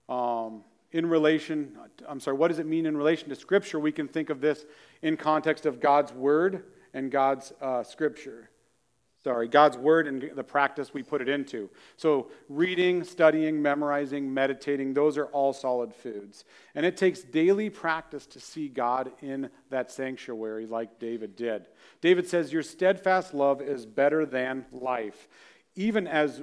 um, 0.08 0.62
in 0.92 1.06
relation, 1.06 1.76
I'm 2.08 2.20
sorry, 2.20 2.36
what 2.36 2.48
does 2.48 2.58
it 2.58 2.66
mean 2.66 2.86
in 2.86 2.96
relation 2.96 3.28
to 3.28 3.34
Scripture? 3.34 3.78
We 3.78 3.92
can 3.92 4.08
think 4.08 4.30
of 4.30 4.40
this 4.40 4.64
in 5.02 5.16
context 5.16 5.66
of 5.66 5.80
God's 5.80 6.12
Word 6.12 6.64
and 6.94 7.10
God's 7.10 7.52
uh, 7.60 7.82
scripture. 7.82 8.50
Sorry, 9.24 9.48
God's 9.48 9.76
word 9.76 10.06
and 10.06 10.30
the 10.34 10.44
practice 10.44 10.94
we 10.94 11.02
put 11.02 11.20
it 11.20 11.28
into. 11.28 11.68
So, 11.96 12.30
reading, 12.48 13.02
studying, 13.02 13.60
memorizing, 13.60 14.32
meditating, 14.32 14.94
those 14.94 15.18
are 15.18 15.26
all 15.26 15.52
solid 15.52 15.92
foods. 15.92 16.44
And 16.76 16.86
it 16.86 16.96
takes 16.96 17.22
daily 17.22 17.68
practice 17.68 18.26
to 18.28 18.40
see 18.40 18.68
God 18.68 19.10
in 19.20 19.50
that 19.70 19.90
sanctuary, 19.90 20.66
like 20.66 21.00
David 21.00 21.34
did. 21.34 21.66
David 22.00 22.28
says, 22.28 22.52
Your 22.52 22.62
steadfast 22.62 23.34
love 23.34 23.60
is 23.60 23.86
better 23.86 24.24
than 24.24 24.66
life. 24.70 25.28
Even 25.74 26.06
as 26.06 26.42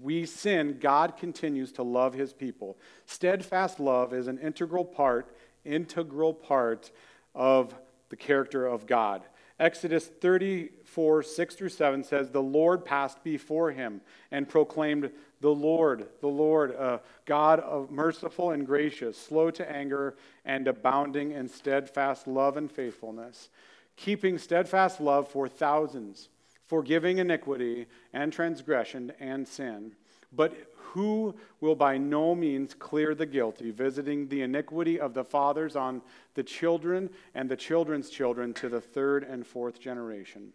we 0.00 0.24
sin, 0.24 0.78
God 0.80 1.16
continues 1.16 1.72
to 1.72 1.82
love 1.82 2.14
his 2.14 2.32
people. 2.32 2.78
Steadfast 3.06 3.78
love 3.80 4.14
is 4.14 4.28
an 4.28 4.38
integral 4.38 4.84
part, 4.84 5.36
integral 5.64 6.32
part 6.32 6.90
of 7.34 7.74
the 8.08 8.16
character 8.16 8.66
of 8.66 8.86
God. 8.86 9.22
Exodus 9.62 10.08
34, 10.08 11.22
6 11.22 11.54
through 11.54 11.68
7 11.68 12.02
says, 12.02 12.30
The 12.30 12.42
Lord 12.42 12.84
passed 12.84 13.22
before 13.22 13.70
him 13.70 14.00
and 14.32 14.48
proclaimed, 14.48 15.12
The 15.40 15.54
Lord, 15.54 16.08
the 16.20 16.26
Lord, 16.26 16.72
a 16.72 17.00
God 17.26 17.60
of 17.60 17.88
merciful 17.88 18.50
and 18.50 18.66
gracious, 18.66 19.16
slow 19.16 19.52
to 19.52 19.70
anger, 19.70 20.16
and 20.44 20.66
abounding 20.66 21.30
in 21.30 21.48
steadfast 21.48 22.26
love 22.26 22.56
and 22.56 22.68
faithfulness, 22.68 23.50
keeping 23.94 24.36
steadfast 24.36 25.00
love 25.00 25.28
for 25.28 25.46
thousands, 25.46 26.28
forgiving 26.66 27.18
iniquity 27.18 27.86
and 28.12 28.32
transgression 28.32 29.12
and 29.20 29.46
sin. 29.46 29.92
But 30.32 30.54
who 30.92 31.34
will 31.60 31.74
by 31.74 31.96
no 31.96 32.34
means 32.34 32.74
clear 32.74 33.14
the 33.14 33.26
guilty, 33.26 33.70
visiting 33.70 34.28
the 34.28 34.42
iniquity 34.42 35.00
of 35.00 35.14
the 35.14 35.24
fathers 35.24 35.74
on 35.74 36.02
the 36.34 36.42
children 36.42 37.08
and 37.34 37.48
the 37.50 37.56
children's 37.56 38.10
children 38.10 38.52
to 38.54 38.68
the 38.68 38.80
third 38.80 39.24
and 39.24 39.46
fourth 39.46 39.80
generation. 39.80 40.52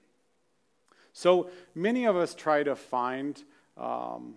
So 1.13 1.49
many 1.73 2.05
of 2.05 2.15
us 2.15 2.35
try 2.35 2.61
to 2.61 2.75
find 2.75 3.43
um, 3.75 4.35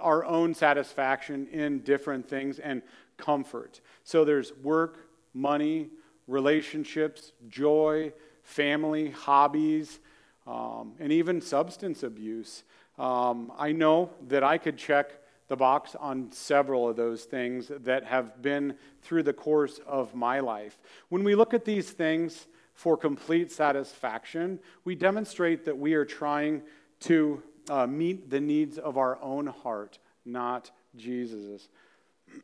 our 0.00 0.24
own 0.24 0.54
satisfaction 0.54 1.46
in 1.52 1.80
different 1.80 2.26
things 2.26 2.58
and 2.58 2.82
comfort. 3.18 3.80
So 4.04 4.24
there's 4.24 4.54
work, 4.62 5.10
money, 5.34 5.90
relationships, 6.26 7.32
joy, 7.48 8.12
family, 8.42 9.10
hobbies, 9.10 10.00
um, 10.46 10.94
and 10.98 11.12
even 11.12 11.42
substance 11.42 12.02
abuse. 12.02 12.62
Um, 12.98 13.52
I 13.56 13.72
know 13.72 14.10
that 14.28 14.42
I 14.42 14.58
could 14.58 14.76
check 14.76 15.12
the 15.48 15.56
box 15.56 15.94
on 15.94 16.30
several 16.32 16.88
of 16.88 16.96
those 16.96 17.24
things 17.24 17.70
that 17.70 18.04
have 18.04 18.42
been 18.42 18.74
through 19.02 19.22
the 19.22 19.32
course 19.32 19.80
of 19.86 20.14
my 20.14 20.40
life. 20.40 20.78
When 21.08 21.24
we 21.24 21.34
look 21.34 21.54
at 21.54 21.64
these 21.64 21.90
things 21.90 22.46
for 22.74 22.96
complete 22.96 23.50
satisfaction, 23.50 24.60
we 24.84 24.94
demonstrate 24.94 25.64
that 25.64 25.76
we 25.76 25.94
are 25.94 26.04
trying 26.04 26.62
to 27.00 27.42
uh, 27.70 27.86
meet 27.86 28.30
the 28.30 28.40
needs 28.40 28.78
of 28.78 28.98
our 28.98 29.20
own 29.22 29.46
heart, 29.46 29.98
not 30.24 30.70
Jesus's. 30.96 31.68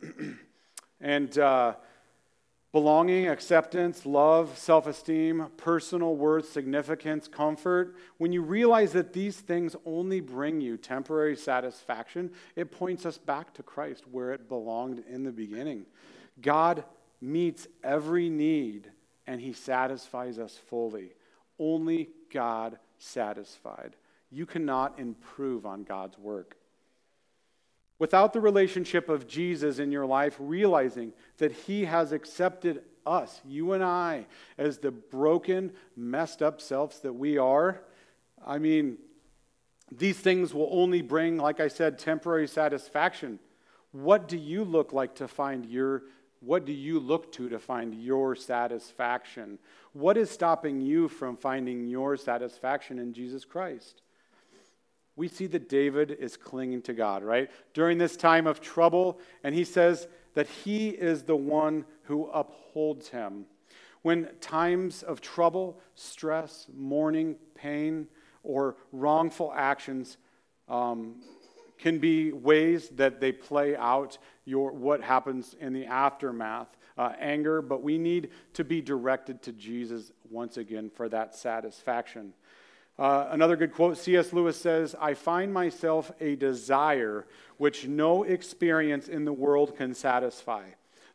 and 1.01 1.38
uh, 1.38 1.75
belonging, 2.74 3.28
acceptance, 3.28 4.04
love, 4.04 4.58
self 4.58 4.88
esteem, 4.88 5.46
personal 5.56 6.16
worth, 6.16 6.50
significance, 6.50 7.28
comfort, 7.28 7.94
when 8.18 8.32
you 8.32 8.42
realize 8.42 8.92
that 8.92 9.12
these 9.12 9.37
things 9.37 9.76
only 9.87 10.18
bring 10.18 10.60
you 10.60 10.76
temporary 10.76 11.37
satisfaction, 11.37 12.32
it 12.56 12.72
points 12.72 13.06
us 13.06 13.16
back 13.16 13.54
to 13.54 13.62
Christ 13.62 14.02
where 14.10 14.32
it 14.32 14.48
belonged 14.48 15.04
in 15.08 15.22
the 15.22 15.30
beginning. 15.30 15.87
God 16.42 16.82
meets 17.20 17.68
every 17.84 18.28
need 18.28 18.90
and 19.28 19.40
he 19.40 19.52
satisfies 19.52 20.40
us 20.40 20.58
fully. 20.68 21.12
Only 21.60 22.08
God 22.32 22.80
satisfied. 22.98 23.94
You 24.32 24.46
cannot 24.46 24.98
improve 24.98 25.64
on 25.64 25.84
God's 25.84 26.18
work. 26.18 26.56
Without 27.98 28.33
the 28.33 28.40
relationship 28.40 29.09
of 29.09 29.26
Jesus 29.26 29.78
in 29.78 29.92
your 29.92 30.07
life, 30.07 30.37
realizing 30.38 31.12
that 31.38 31.52
He 31.52 31.85
has 31.85 32.12
accepted 32.12 32.83
us, 33.07 33.40
you 33.46 33.72
and 33.72 33.85
I, 33.85 34.26
as 34.59 34.78
the 34.78 34.90
broken, 34.90 35.72
messed 35.96 36.42
up 36.42 36.61
selves 36.61 37.00
that 37.00 37.12
we 37.12 37.38
are, 37.38 37.83
I 38.44 38.59
mean, 38.59 38.98
these 39.92 40.18
things 40.18 40.52
will 40.52 40.68
only 40.72 41.02
bring, 41.02 41.37
like 41.37 41.61
I 41.61 41.68
said, 41.68 41.98
temporary 41.98 42.48
satisfaction. 42.48 43.38
What 43.92 44.26
do 44.26 44.37
you 44.37 44.64
look 44.64 44.92
like 44.92 45.14
to 45.16 45.28
find 45.28 45.66
your 45.66 46.02
what 46.40 46.66
do 46.66 46.72
you 46.72 47.00
look 47.00 47.33
to 47.33 47.48
to 47.48 47.59
find 47.59 47.94
your 47.94 48.37
satisfaction? 48.37 49.59
What 49.94 50.18
is 50.18 50.30
stopping 50.30 50.83
you 50.83 51.09
from 51.09 51.38
finding 51.38 51.87
your 51.87 52.18
satisfaction 52.18 52.98
in 52.98 53.14
Jesus 53.14 53.46
Christ? 53.46 54.02
We 55.16 55.29
see 55.29 55.46
that 55.48 55.68
David 55.68 56.11
is 56.11 56.37
clinging 56.37 56.83
to 56.83 56.92
God, 56.92 57.22
right? 57.22 57.50
During 57.72 57.98
this 57.98 58.16
time 58.16 58.46
of 58.46 58.61
trouble, 58.61 59.20
and 59.42 59.55
he 59.55 59.64
says 59.64 60.09
that 60.35 60.48
he 60.48 60.88
is 60.88 61.22
the 61.22 61.37
one 61.37 61.85
who 62.05 62.27
upholds 62.27 63.09
him. 63.09 63.46
When 64.03 64.29
times 64.40 65.03
of 65.03 65.20
trouble, 65.20 65.81
stress, 65.94 66.66
mourning, 66.77 67.37
pain, 67.55 68.09
or 68.42 68.77
wrongful 68.92 69.53
actions 69.57 70.18
um, 70.68 71.22
can 71.79 71.98
be 71.98 72.33
ways 72.33 72.88
that 72.90 73.20
they 73.20 73.33
play 73.33 73.77
out 73.77 74.18
your, 74.44 74.72
what 74.72 75.00
happens 75.00 75.55
in 75.61 75.72
the 75.72 75.87
aftermath. 75.87 76.68
Uh, 76.96 77.12
anger, 77.18 77.61
but 77.61 77.83
we 77.83 77.98
need 77.98 78.31
to 78.53 78.62
be 78.62 78.81
directed 78.81 79.42
to 79.42 79.53
Jesus 79.53 80.12
once 80.31 80.59
again 80.59 80.88
for 80.88 81.09
that 81.09 81.35
satisfaction. 81.35 82.33
Uh, 82.98 83.26
another 83.30 83.57
good 83.57 83.72
quote 83.72 83.98
C.S. 83.98 84.33
Lewis 84.33 84.61
says, 84.61 84.94
I 85.00 85.14
find 85.14 85.52
myself 85.52 86.12
a 86.20 86.37
desire 86.37 87.26
which 87.57 87.87
no 87.88 88.22
experience 88.22 89.09
in 89.09 89.24
the 89.24 89.33
world 89.33 89.76
can 89.76 89.94
satisfy. 89.94 90.64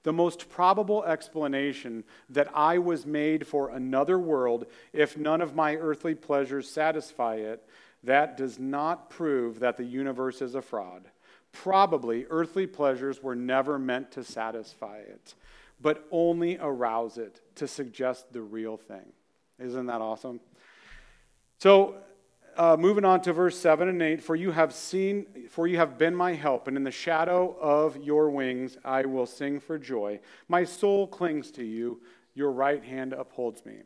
The 0.03 0.13
most 0.13 0.49
probable 0.49 1.03
explanation 1.03 2.03
that 2.29 2.49
I 2.53 2.77
was 2.77 3.05
made 3.05 3.45
for 3.47 3.69
another 3.69 4.17
world, 4.17 4.65
if 4.93 5.17
none 5.17 5.41
of 5.41 5.55
my 5.55 5.75
earthly 5.75 6.15
pleasures 6.15 6.69
satisfy 6.69 7.35
it, 7.35 7.67
that 8.03 8.37
does 8.37 8.59
not 8.59 9.09
prove 9.09 9.59
that 9.59 9.77
the 9.77 9.83
universe 9.83 10.41
is 10.41 10.55
a 10.55 10.61
fraud. 10.61 11.09
Probably 11.51 12.25
earthly 12.29 12.67
pleasures 12.67 13.21
were 13.21 13.35
never 13.35 13.77
meant 13.77 14.11
to 14.11 14.23
satisfy 14.23 14.99
it, 14.99 15.33
but 15.81 16.07
only 16.11 16.57
arouse 16.59 17.17
it 17.17 17.41
to 17.55 17.67
suggest 17.67 18.31
the 18.31 18.41
real 18.41 18.77
thing. 18.77 19.13
Isn't 19.59 19.87
that 19.87 19.99
awesome? 20.01 20.39
So, 21.59 21.95
uh, 22.55 22.77
moving 22.77 23.03
on 23.03 23.21
to 23.21 23.33
verse 23.33 23.57
7 23.59 23.89
and 23.89 24.01
8 24.01 24.23
for 24.23 24.35
you 24.35 24.51
have 24.51 24.73
seen 24.73 25.25
for 25.49 25.67
you 25.67 25.75
have 25.75 25.97
been 25.97 26.15
my 26.15 26.33
help 26.33 26.69
and 26.69 26.77
in 26.77 26.83
the 26.83 26.91
shadow 26.91 27.55
of 27.59 27.97
your 27.97 28.29
wings 28.29 28.77
i 28.83 29.05
will 29.05 29.25
sing 29.25 29.59
for 29.59 29.77
joy. 29.77 30.19
My 30.47 30.63
soul 30.63 31.07
clings 31.07 31.51
to 31.51 31.63
you. 31.63 32.01
Your 32.33 32.51
right 32.51 32.83
hand 32.83 33.11
upholds 33.11 33.65
me. 33.65 33.79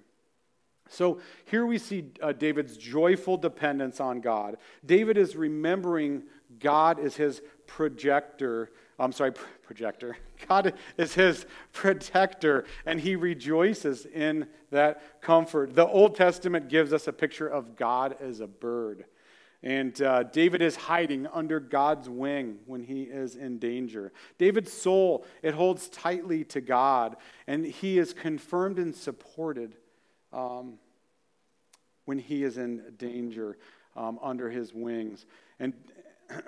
So 0.88 1.19
here 1.45 1.65
we 1.65 1.79
see 1.79 2.12
uh, 2.21 2.33
david's 2.33 2.77
joyful 2.77 3.38
dependence 3.38 3.99
on 3.99 4.21
god. 4.21 4.57
David 4.86 5.17
is 5.17 5.36
remembering 5.36 6.23
god 6.59 6.99
is 6.99 7.15
his 7.15 7.41
projector 7.65 8.71
I'm 8.99 9.12
sorry, 9.12 9.34
projector. 9.63 10.17
God 10.47 10.73
is 10.97 11.13
his 11.13 11.45
protector, 11.71 12.65
and 12.86 12.99
he 12.99 13.15
rejoices 13.15 14.06
in 14.06 14.47
that 14.71 15.21
comfort. 15.21 15.75
The 15.75 15.88
Old 15.88 16.15
Testament 16.15 16.69
gives 16.69 16.93
us 16.93 17.08
a 17.08 17.13
picture 17.13 17.47
of 17.47 17.75
God 17.75 18.15
as 18.21 18.39
a 18.39 18.47
bird. 18.47 19.06
And 19.63 19.99
uh, 20.01 20.23
David 20.23 20.62
is 20.62 20.75
hiding 20.75 21.25
under 21.27 21.62
God's 21.62 22.10
wing 22.10 22.58
when 22.65 22.84
he 22.84 23.03
is 23.03 23.38
in 23.38 23.60
danger. 23.60 24.12
David's 24.38 24.73
soul, 24.73 25.25
it 25.41 25.53
holds 25.53 25.88
tightly 25.88 26.43
to 26.45 26.60
God, 26.60 27.15
and 27.47 27.65
he 27.65 27.97
is 27.97 28.13
confirmed 28.13 28.77
and 28.77 28.93
supported 28.93 29.75
um, 30.34 30.73
when 32.03 32.19
he 32.19 32.43
is 32.43 32.58
in 32.58 32.84
danger 32.97 33.58
um, 33.95 34.19
under 34.21 34.49
his 34.49 34.73
wings. 34.73 35.25
And 35.60 35.73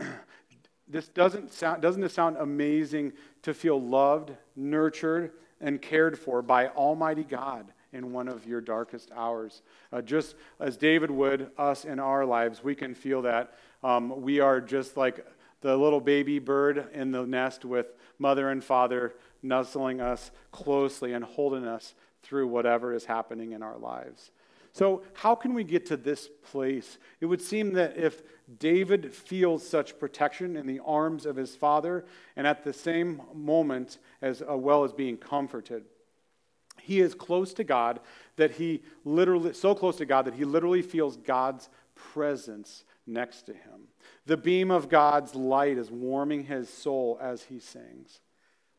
this 0.88 1.08
doesn't 1.08 1.52
sound, 1.54 1.82
doesn't 1.82 2.04
it 2.04 2.12
sound 2.12 2.38
amazing 2.38 3.14
to 3.42 3.54
feel 3.54 3.82
loved, 3.82 4.32
nurtured, 4.56 5.32
and 5.62 5.82
cared 5.82 6.18
for 6.18 6.42
by 6.42 6.68
Almighty 6.70 7.24
God 7.24 7.74
in 7.92 8.12
one 8.12 8.28
of 8.28 8.46
your 8.46 8.62
darkest 8.62 9.12
hours? 9.16 9.62
Uh, 9.92 10.02
just 10.02 10.36
as 10.60 10.78
David 10.78 11.10
would 11.10 11.50
us 11.58 11.86
in 11.86 12.00
our 12.00 12.26
lives, 12.26 12.64
we 12.64 12.76
can 12.76 12.94
feel 12.94 13.22
that 13.24 13.54
um, 13.84 14.22
we 14.22 14.40
are 14.40 14.62
just 14.62 14.98
like 14.98 15.26
the 15.62 15.76
little 15.76 16.02
baby 16.02 16.38
bird 16.38 16.88
in 16.94 17.12
the 17.12 17.26
nest 17.26 17.66
with 17.66 17.88
mother 18.20 18.50
and 18.50 18.64
father 18.64 19.16
nuzzling 19.42 20.02
us 20.02 20.32
closely 20.52 21.14
and 21.14 21.24
holding 21.24 21.66
us 21.66 21.96
through 22.22 22.48
whatever 22.48 22.94
is 22.94 23.06
happening 23.06 23.52
in 23.52 23.64
our 23.64 23.78
lives. 23.78 24.32
So, 24.76 25.04
how 25.14 25.36
can 25.36 25.54
we 25.54 25.64
get 25.64 25.86
to 25.86 25.96
this 25.96 26.28
place? 26.52 26.98
It 27.22 27.28
would 27.28 27.42
seem 27.42 27.72
that 27.76 27.96
if 27.96 28.22
David 28.60 29.14
feels 29.14 29.66
such 29.66 29.98
protection 29.98 30.58
in 30.58 30.68
the 30.68 30.82
arms 30.86 31.26
of 31.26 31.38
his 31.38 31.56
father, 31.56 32.04
and 32.36 32.46
at 32.46 32.66
the 32.66 32.74
same 32.74 33.22
moment, 33.34 34.00
as 34.22 34.42
uh, 34.42 34.58
well 34.58 34.84
as 34.84 34.92
being 34.92 35.16
comforted, 35.16 35.86
he 36.82 37.00
is 37.00 37.16
close 37.16 37.54
to 37.54 37.64
God 37.64 38.02
that 38.36 38.52
he 38.52 38.84
literally, 39.06 39.54
so 39.54 39.74
close 39.74 39.96
to 39.96 40.06
God 40.06 40.26
that 40.26 40.34
he 40.34 40.44
literally 40.44 40.82
feels 40.82 41.16
God's 41.16 41.70
presence 41.96 42.84
next 43.08 43.44
to 43.44 43.54
him. 43.54 43.88
The 44.26 44.36
beam 44.36 44.72
of 44.72 44.90
God's 44.90 45.36
light 45.36 45.78
is 45.78 45.90
warming 45.90 46.44
his 46.44 46.68
soul 46.68 47.18
as 47.22 47.44
he 47.44 47.60
sings. 47.60 48.20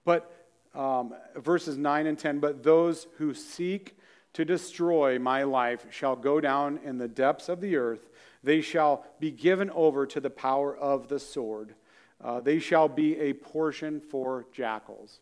But 0.04 0.30
um, 0.74 1.14
verses 1.36 1.78
9 1.78 2.06
and 2.06 2.18
10, 2.18 2.38
but 2.38 2.62
those 2.62 3.06
who 3.16 3.32
seek 3.32 3.96
to 4.36 4.44
destroy 4.44 5.18
my 5.18 5.44
life 5.44 5.86
shall 5.88 6.14
go 6.14 6.42
down 6.42 6.78
in 6.84 6.98
the 6.98 7.08
depths 7.08 7.48
of 7.48 7.62
the 7.62 7.74
earth. 7.74 8.10
They 8.44 8.60
shall 8.60 9.06
be 9.18 9.30
given 9.30 9.70
over 9.70 10.04
to 10.08 10.20
the 10.20 10.28
power 10.28 10.76
of 10.76 11.08
the 11.08 11.18
sword. 11.18 11.74
Uh, 12.22 12.40
they 12.40 12.58
shall 12.58 12.86
be 12.86 13.18
a 13.18 13.32
portion 13.32 13.98
for 13.98 14.44
jackals. 14.52 15.20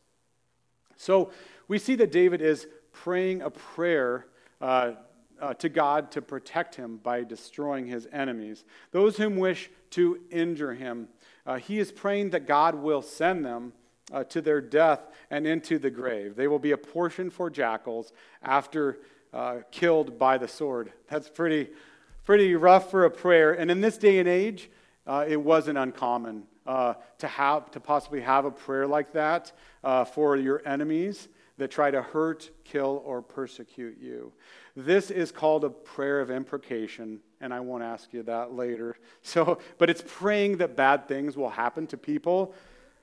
So 0.97 1.31
we 1.69 1.79
see 1.79 1.95
that 1.95 2.11
David 2.11 2.43
is 2.43 2.67
praying 2.91 3.43
a 3.43 3.51
prayer 3.51 4.27
uh, 4.61 4.95
uh, 5.41 5.55
to 5.55 5.69
God 5.69 6.11
to 6.11 6.21
protect 6.21 6.75
him 6.75 6.97
by 6.97 7.23
destroying 7.23 7.87
his 7.87 8.09
enemies. 8.11 8.65
Those 8.91 9.17
whom 9.17 9.37
wish 9.37 9.71
to 9.91 10.23
injure 10.33 10.75
him, 10.75 11.07
uh, 11.47 11.59
he 11.59 11.79
is 11.79 11.93
praying 11.93 12.31
that 12.31 12.49
God 12.49 12.75
will 12.75 13.03
send 13.03 13.45
them 13.45 13.75
uh, 14.13 14.25
to 14.25 14.41
their 14.41 14.61
death 14.61 15.01
and 15.31 15.47
into 15.47 15.79
the 15.79 15.91
grave. 15.91 16.37
They 16.37 16.49
will 16.49 16.59
be 16.59 16.73
a 16.73 16.77
portion 16.77 17.31
for 17.31 17.51
jackals 17.51 18.13
after 18.43 18.99
uh, 19.33 19.59
killed 19.71 20.19
by 20.19 20.39
the 20.39 20.49
sword. 20.49 20.93
That's 21.09 21.29
pretty, 21.29 21.71
pretty 22.25 22.55
rough 22.55 22.91
for 22.91 23.05
a 23.05 23.11
prayer. 23.11 23.53
And 23.53 23.71
in 23.71 23.81
this 23.81 23.99
day 23.99 24.19
and 24.19 24.29
age, 24.29 24.71
uh, 25.07 25.25
it 25.27 25.41
wasn't 25.41 25.79
uncommon 25.79 26.45
uh, 26.67 26.95
to 27.19 27.27
have 27.27 27.71
to 27.73 27.81
possibly 27.81 28.21
have 28.21 28.45
a 28.45 28.51
prayer 28.51 28.87
like 28.87 29.13
that 29.13 29.53
uh, 29.83 30.05
for 30.05 30.37
your 30.37 30.63
enemies 30.67 31.29
that 31.57 31.71
try 31.71 31.91
to 31.91 32.03
hurt, 32.03 32.51
kill, 32.65 33.03
or 33.05 33.23
persecute 33.23 33.99
you. 34.01 34.33
This 34.75 35.11
is 35.11 35.31
called 35.31 35.65
a 35.65 35.71
prayer 35.71 36.21
of 36.21 36.31
imprecation, 36.31 37.21
and 37.41 37.55
I 37.55 37.61
won't 37.61 37.85
ask 37.85 38.13
you 38.13 38.23
that 38.25 38.53
later. 38.55 38.97
So, 39.23 39.59
but 39.79 39.89
it's 39.89 40.05
praying 40.07 40.59
that 40.59 40.77
bad 40.77 41.09
things 41.09 41.35
will 41.35 41.49
happen 41.49 41.87
to 41.89 41.97
people. 41.97 42.55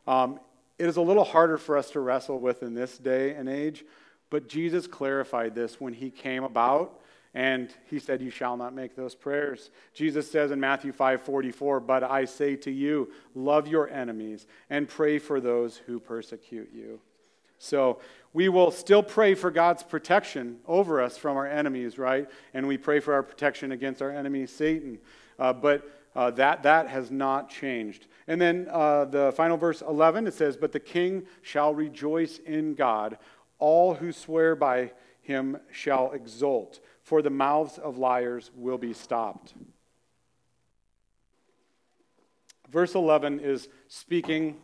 Um, 0.05 0.39
it 0.81 0.87
is 0.87 0.97
a 0.97 1.01
little 1.01 1.23
harder 1.23 1.59
for 1.59 1.77
us 1.77 1.91
to 1.91 1.99
wrestle 1.99 2.39
with 2.39 2.63
in 2.63 2.73
this 2.73 2.97
day 2.97 3.35
and 3.35 3.47
age, 3.47 3.85
but 4.31 4.49
Jesus 4.49 4.87
clarified 4.87 5.53
this 5.53 5.79
when 5.79 5.93
he 5.93 6.09
came 6.09 6.43
about 6.43 6.99
and 7.35 7.69
he 7.85 7.99
said, 7.99 8.19
You 8.19 8.31
shall 8.31 8.57
not 8.57 8.73
make 8.73 8.95
those 8.95 9.13
prayers. 9.13 9.69
Jesus 9.93 10.29
says 10.29 10.49
in 10.49 10.59
Matthew 10.59 10.91
5 10.91 11.21
44, 11.21 11.81
But 11.81 12.03
I 12.03 12.25
say 12.25 12.55
to 12.55 12.71
you, 12.71 13.11
love 13.35 13.67
your 13.67 13.89
enemies 13.89 14.47
and 14.71 14.89
pray 14.89 15.19
for 15.19 15.39
those 15.39 15.77
who 15.77 15.99
persecute 15.99 16.71
you. 16.73 16.99
So 17.59 17.99
we 18.33 18.49
will 18.49 18.71
still 18.71 19.03
pray 19.03 19.35
for 19.35 19.51
God's 19.51 19.83
protection 19.83 20.61
over 20.65 20.99
us 20.99 21.15
from 21.15 21.37
our 21.37 21.45
enemies, 21.45 21.99
right? 21.99 22.27
And 22.55 22.67
we 22.67 22.79
pray 22.79 22.99
for 22.99 23.13
our 23.13 23.21
protection 23.21 23.71
against 23.71 24.01
our 24.01 24.09
enemy, 24.09 24.47
Satan. 24.47 24.97
Uh, 25.37 25.53
but 25.53 25.87
uh, 26.15 26.31
that, 26.31 26.63
that 26.63 26.87
has 26.87 27.11
not 27.11 27.51
changed. 27.51 28.07
And 28.31 28.39
then 28.39 28.69
uh, 28.71 29.03
the 29.03 29.33
final 29.33 29.57
verse 29.57 29.81
11, 29.81 30.25
it 30.25 30.33
says, 30.33 30.55
But 30.55 30.71
the 30.71 30.79
king 30.79 31.23
shall 31.41 31.75
rejoice 31.75 32.37
in 32.37 32.75
God. 32.75 33.17
All 33.59 33.95
who 33.95 34.13
swear 34.13 34.55
by 34.55 34.93
him 35.21 35.57
shall 35.69 36.13
exult, 36.13 36.79
for 37.03 37.21
the 37.21 37.29
mouths 37.29 37.77
of 37.77 37.97
liars 37.97 38.49
will 38.55 38.77
be 38.77 38.93
stopped. 38.93 39.53
Verse 42.69 42.95
11 42.95 43.41
is 43.41 43.67
speaking 43.89 44.61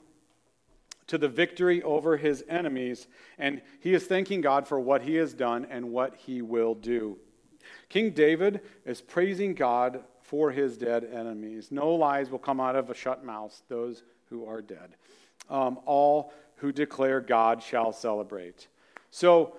to 1.07 1.17
the 1.17 1.27
victory 1.27 1.83
over 1.83 2.15
his 2.15 2.45
enemies, 2.47 3.07
and 3.37 3.61
he 3.81 3.93
is 3.93 4.05
thanking 4.05 4.39
God 4.39 4.65
for 4.65 4.79
what 4.79 5.01
he 5.01 5.15
has 5.15 5.33
done 5.33 5.67
and 5.69 5.91
what 5.91 6.15
he 6.15 6.41
will 6.41 6.73
do. 6.73 7.17
King 7.89 8.11
David 8.11 8.61
is 8.85 9.01
praising 9.01 9.55
God 9.55 10.05
for 10.27 10.51
his 10.51 10.77
dead 10.77 11.05
enemies. 11.05 11.71
No 11.71 11.91
lies 11.95 12.29
will 12.29 12.37
come 12.37 12.59
out 12.59 12.75
of 12.75 12.89
a 12.89 12.93
shut 12.93 13.23
mouth, 13.23 13.61
those 13.69 14.03
who 14.29 14.45
are 14.45 14.61
dead. 14.61 14.97
Um, 15.49 15.79
all 15.85 16.33
who 16.57 16.73
declare 16.73 17.21
God 17.21 17.63
shall 17.63 17.93
celebrate. 17.93 18.67
So, 19.09 19.55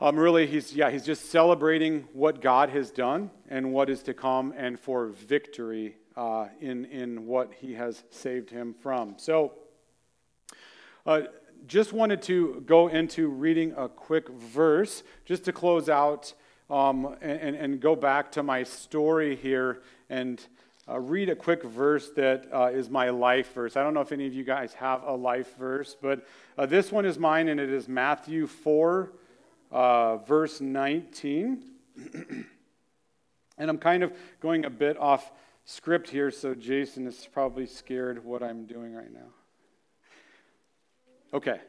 um, 0.00 0.18
really, 0.18 0.46
he's, 0.46 0.74
yeah, 0.74 0.90
he's 0.90 1.04
just 1.04 1.30
celebrating 1.30 2.08
what 2.14 2.40
God 2.40 2.70
has 2.70 2.90
done 2.90 3.30
and 3.50 3.74
what 3.74 3.90
is 3.90 4.02
to 4.04 4.14
come 4.14 4.54
and 4.56 4.80
for 4.80 5.08
victory 5.08 5.96
uh, 6.16 6.46
in, 6.62 6.86
in 6.86 7.26
what 7.26 7.52
he 7.60 7.74
has 7.74 8.04
saved 8.08 8.48
him 8.48 8.74
from. 8.80 9.14
So, 9.18 9.52
uh, 11.04 11.22
just 11.66 11.92
wanted 11.92 12.22
to 12.22 12.62
go 12.64 12.88
into 12.88 13.28
reading 13.28 13.74
a 13.76 13.90
quick 13.90 14.30
verse 14.30 15.02
just 15.26 15.44
to 15.44 15.52
close 15.52 15.90
out 15.90 16.32
um, 16.70 17.16
and, 17.20 17.56
and, 17.56 17.80
go 17.80 17.94
back 17.94 18.32
to 18.32 18.42
my 18.42 18.62
story 18.62 19.36
here 19.36 19.82
and 20.08 20.44
uh, 20.88 20.98
read 20.98 21.28
a 21.28 21.36
quick 21.36 21.62
verse 21.62 22.10
that 22.10 22.46
uh, 22.52 22.70
is 22.72 22.88
my 22.88 23.10
life 23.10 23.52
verse. 23.54 23.76
I 23.76 23.82
don't 23.82 23.94
know 23.94 24.00
if 24.00 24.12
any 24.12 24.26
of 24.26 24.34
you 24.34 24.44
guys 24.44 24.72
have 24.74 25.02
a 25.02 25.12
life 25.12 25.56
verse, 25.56 25.96
but 26.00 26.26
uh, 26.56 26.66
this 26.66 26.90
one 26.90 27.04
is 27.04 27.18
mine, 27.18 27.48
and 27.48 27.60
it 27.60 27.70
is 27.70 27.88
Matthew 27.88 28.46
4, 28.46 29.12
uh, 29.70 30.16
verse 30.18 30.60
19. 30.60 31.62
and 33.58 33.70
I'm 33.70 33.78
kind 33.78 34.02
of 34.02 34.12
going 34.40 34.64
a 34.64 34.70
bit 34.70 34.98
off 34.98 35.32
script 35.64 36.08
here, 36.10 36.30
so 36.30 36.54
Jason 36.54 37.06
is 37.06 37.28
probably 37.32 37.66
scared 37.66 38.24
what 38.24 38.42
I'm 38.42 38.66
doing 38.66 38.94
right 38.94 39.12
now. 39.12 39.28
Okay. 41.32 41.60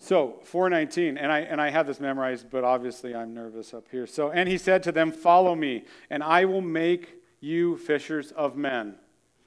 So, 0.00 0.38
419, 0.44 1.18
and 1.18 1.32
I, 1.32 1.40
and 1.40 1.60
I 1.60 1.70
have 1.70 1.86
this 1.86 1.98
memorized, 1.98 2.50
but 2.50 2.62
obviously 2.62 3.14
I'm 3.14 3.34
nervous 3.34 3.74
up 3.74 3.86
here. 3.90 4.06
So, 4.06 4.30
and 4.30 4.48
he 4.48 4.56
said 4.56 4.82
to 4.84 4.92
them, 4.92 5.10
Follow 5.10 5.56
me, 5.56 5.84
and 6.08 6.22
I 6.22 6.44
will 6.44 6.60
make 6.60 7.16
you 7.40 7.76
fishers 7.76 8.30
of 8.32 8.56
men. 8.56 8.94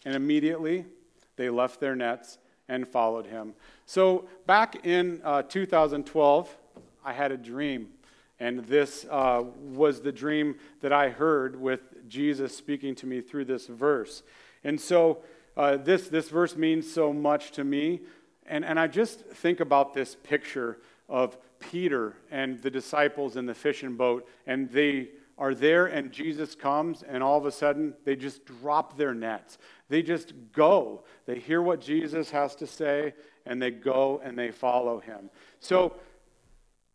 And 0.04 0.14
immediately 0.14 0.86
they 1.38 1.50
left 1.50 1.80
their 1.80 1.96
nets 1.96 2.38
and 2.68 2.88
followed 2.88 3.28
him. 3.28 3.54
So, 3.86 4.28
back 4.46 4.86
in 4.86 5.22
uh, 5.24 5.44
2012, 5.44 6.58
I 7.04 7.14
had 7.14 7.32
a 7.32 7.38
dream. 7.38 7.90
And 8.40 8.66
this 8.66 9.06
uh, 9.10 9.44
was 9.62 10.02
the 10.02 10.12
dream 10.12 10.56
that 10.82 10.92
I 10.92 11.10
heard 11.10 11.60
with 11.60 12.10
Jesus 12.10 12.56
speaking 12.56 12.96
to 12.96 13.06
me 13.06 13.22
through 13.22 13.46
this 13.46 13.68
verse. 13.68 14.24
And 14.64 14.82
so, 14.82 15.24
uh, 15.56 15.78
this, 15.78 16.08
this 16.08 16.30
verse 16.30 16.56
means 16.56 16.92
so 16.92 17.14
much 17.14 17.52
to 17.52 17.64
me 17.64 18.02
and, 18.48 18.66
and 18.66 18.80
I 18.80 18.88
just 18.88 19.22
think 19.22 19.60
about 19.60 19.94
this 19.94 20.16
picture 20.24 20.78
of 21.08 21.38
Peter 21.60 22.16
and 22.32 22.62
the 22.62 22.70
disciples 22.70 23.36
in 23.38 23.46
the 23.46 23.54
fishing 23.54 23.96
boat, 23.96 24.28
and 24.48 24.70
they 24.70 25.10
are 25.38 25.56
there, 25.56 25.88
and 25.88 26.12
Jesus 26.12 26.56
comes, 26.56 27.04
and 27.04 27.24
all 27.24 27.38
of 27.38 27.46
a 27.46 27.52
sudden 27.52 27.94
they 28.06 28.16
just 28.16 28.46
drop 28.46 28.98
their 28.98 29.14
nets. 29.14 29.58
They 29.90 30.02
just 30.02 30.34
go. 30.54 31.04
They 31.26 31.40
hear 31.40 31.62
what 31.62 31.82
Jesus 31.82 32.30
has 32.32 32.56
to 32.56 32.68
say, 32.68 33.14
and 33.46 33.62
they 33.62 33.72
go 33.72 34.22
and 34.24 34.38
they 34.38 34.52
follow 34.52 35.00
him. 35.00 35.30
So, 35.60 35.96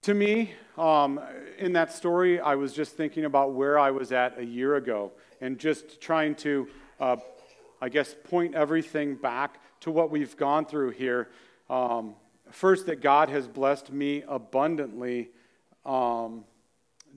to 0.02 0.14
me, 0.14 0.52
um, 0.78 1.20
in 1.58 1.72
that 1.72 1.92
story, 1.92 2.38
I 2.38 2.54
was 2.54 2.72
just 2.72 2.96
thinking 2.96 3.24
about 3.24 3.54
where 3.54 3.78
I 3.78 3.90
was 3.90 4.12
at 4.12 4.38
a 4.38 4.44
year 4.44 4.76
ago 4.76 5.10
and 5.40 5.58
just 5.58 6.00
trying 6.00 6.36
to, 6.36 6.68
uh, 7.00 7.16
I 7.80 7.88
guess, 7.88 8.14
point 8.24 8.54
everything 8.54 9.16
back 9.16 9.58
to 9.80 9.90
what 9.90 10.10
we've 10.10 10.36
gone 10.36 10.66
through 10.66 10.90
here 10.90 11.28
um, 11.68 12.14
first, 12.50 12.86
that 12.86 13.00
God 13.00 13.28
has 13.28 13.48
blessed 13.48 13.92
me 13.92 14.22
abundantly, 14.28 15.30
um, 15.84 16.44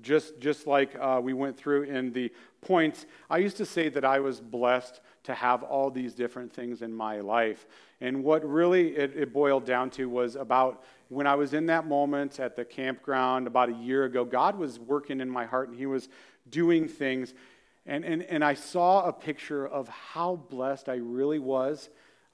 just, 0.02 0.40
just 0.40 0.68
like 0.68 0.96
uh, 1.00 1.20
we 1.22 1.34
went 1.34 1.58
through 1.58 1.84
in 1.84 2.12
the 2.14 2.32
points. 2.62 3.06
I 3.30 3.38
used 3.38 3.58
to 3.58 3.66
say 3.66 3.90
that 3.90 4.06
I 4.06 4.20
was 4.20 4.40
blessed 4.40 5.02
to 5.24 5.34
have 5.34 5.64
all 5.64 5.92
these 5.92 6.14
different 6.14 6.54
things 6.54 6.82
in 6.82 6.94
my 6.94 7.20
life. 7.20 7.68
And 8.02 8.24
what 8.24 8.48
really 8.48 8.96
it, 8.96 9.16
it 9.16 9.34
boiled 9.34 9.66
down 9.66 9.90
to 9.92 10.10
was 10.10 10.36
about 10.36 10.84
when 11.10 11.28
I 11.28 11.36
was 11.36 11.54
in 11.54 11.66
that 11.68 11.88
moment 11.88 12.40
at 12.40 12.56
the 12.56 12.64
campground 12.64 13.48
about 13.48 13.70
a 13.70 13.74
year 13.74 14.06
ago, 14.06 14.24
God 14.24 14.58
was 14.58 14.80
working 14.80 15.22
in 15.22 15.30
my 15.30 15.46
heart 15.46 15.70
and 15.70 15.78
He 15.78 15.86
was 15.86 16.08
doing 16.50 16.88
things. 16.88 17.34
And, 17.86 18.06
and, 18.06 18.24
and 18.24 18.44
I 18.44 18.54
saw 18.54 19.06
a 19.06 19.14
picture 19.14 19.68
of 19.68 19.88
how 19.88 20.36
blessed 20.50 20.88
I 20.88 20.96
really 20.96 21.40
was 21.40 21.90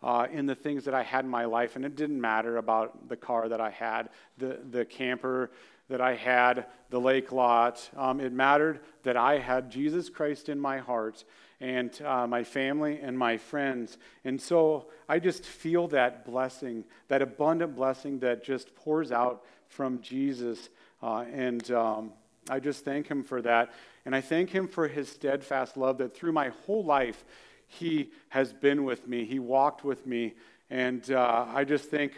uh, 0.06 0.28
in 0.32 0.46
the 0.46 0.56
things 0.56 0.86
that 0.86 0.94
I 0.94 1.02
had 1.02 1.26
in 1.26 1.32
my 1.32 1.46
life. 1.46 1.76
And 1.76 1.84
it 1.84 1.96
didn't 1.96 2.22
matter 2.22 2.58
about 2.58 3.10
the 3.10 3.18
car 3.18 3.50
that 3.50 3.60
I 3.60 3.72
had, 3.72 4.10
the, 4.38 4.60
the 4.70 4.86
camper 4.86 5.50
that 5.90 6.00
I 6.00 6.14
had, 6.14 6.68
the 6.92 7.00
lake 7.00 7.32
lot. 7.32 7.90
Um, 7.98 8.22
it 8.22 8.32
mattered 8.32 8.82
that 9.04 9.18
I 9.18 9.40
had 9.40 9.72
Jesus 9.72 10.10
Christ 10.10 10.48
in 10.48 10.60
my 10.60 10.78
heart 10.78 11.24
and 11.60 12.00
uh, 12.04 12.28
my 12.28 12.44
family 12.44 13.00
and 13.02 13.18
my 13.18 13.38
friends. 13.38 13.98
And 14.24 14.40
so 14.40 14.88
I 15.10 15.18
just 15.18 15.44
feel 15.44 15.88
that 15.90 16.24
blessing, 16.24 16.84
that 17.08 17.24
abundant 17.24 17.76
blessing 17.76 18.20
that 18.20 18.44
just 18.44 18.76
pours 18.76 19.12
out 19.12 19.44
from 19.70 20.02
Jesus. 20.02 20.70
Uh, 21.02 21.26
and 21.34 21.70
um, 21.72 22.12
I 22.48 22.60
just 22.60 22.86
thank 22.86 23.08
him 23.08 23.24
for 23.24 23.42
that. 23.42 23.74
And 24.06 24.16
I 24.16 24.22
thank 24.22 24.52
him 24.52 24.68
for 24.68 24.88
his 24.88 25.10
steadfast 25.10 25.78
love 25.78 25.98
that 25.98 26.16
through 26.16 26.34
my 26.34 26.50
whole 26.50 26.84
life, 26.84 27.26
he 27.68 28.12
has 28.30 28.54
been 28.54 28.84
with 28.84 29.08
me. 29.08 29.26
He 29.26 29.40
walked 29.40 29.84
with 29.84 30.06
me. 30.06 30.34
And 30.70 31.10
uh, 31.12 31.46
I 31.48 31.64
just 31.64 31.90
think, 31.90 32.14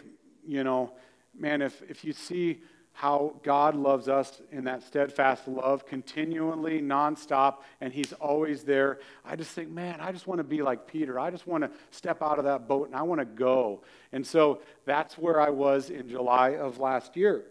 you 0.45 0.63
know, 0.63 0.93
man, 1.37 1.61
if, 1.61 1.81
if 1.89 2.03
you 2.03 2.13
see 2.13 2.61
how 2.97 3.35
God 3.43 3.75
loves 3.75 4.07
us 4.07 4.41
in 4.51 4.63
that 4.63 4.81
steadfast 4.81 5.47
love, 5.47 5.85
continually, 5.85 6.81
nonstop, 6.81 7.57
and 7.79 7.93
He's 7.93 8.11
always 8.13 8.63
there. 8.63 8.97
I 9.23 9.35
just 9.35 9.51
think, 9.51 9.69
man, 9.69 9.99
I 10.01 10.11
just 10.11 10.25
want 10.25 10.39
to 10.39 10.43
be 10.43 10.63
like 10.63 10.87
Peter. 10.87 11.19
I 11.19 11.29
just 11.29 11.45
want 11.45 11.63
to 11.63 11.69
step 11.91 12.23
out 12.23 12.39
of 12.39 12.45
that 12.45 12.67
boat 12.67 12.87
and 12.87 12.95
I 12.95 13.03
want 13.03 13.21
to 13.21 13.25
go. 13.25 13.83
And 14.13 14.25
so 14.25 14.61
that's 14.85 15.15
where 15.15 15.39
I 15.39 15.51
was 15.51 15.91
in 15.91 16.09
July 16.09 16.55
of 16.55 16.79
last 16.79 17.15
year. 17.15 17.43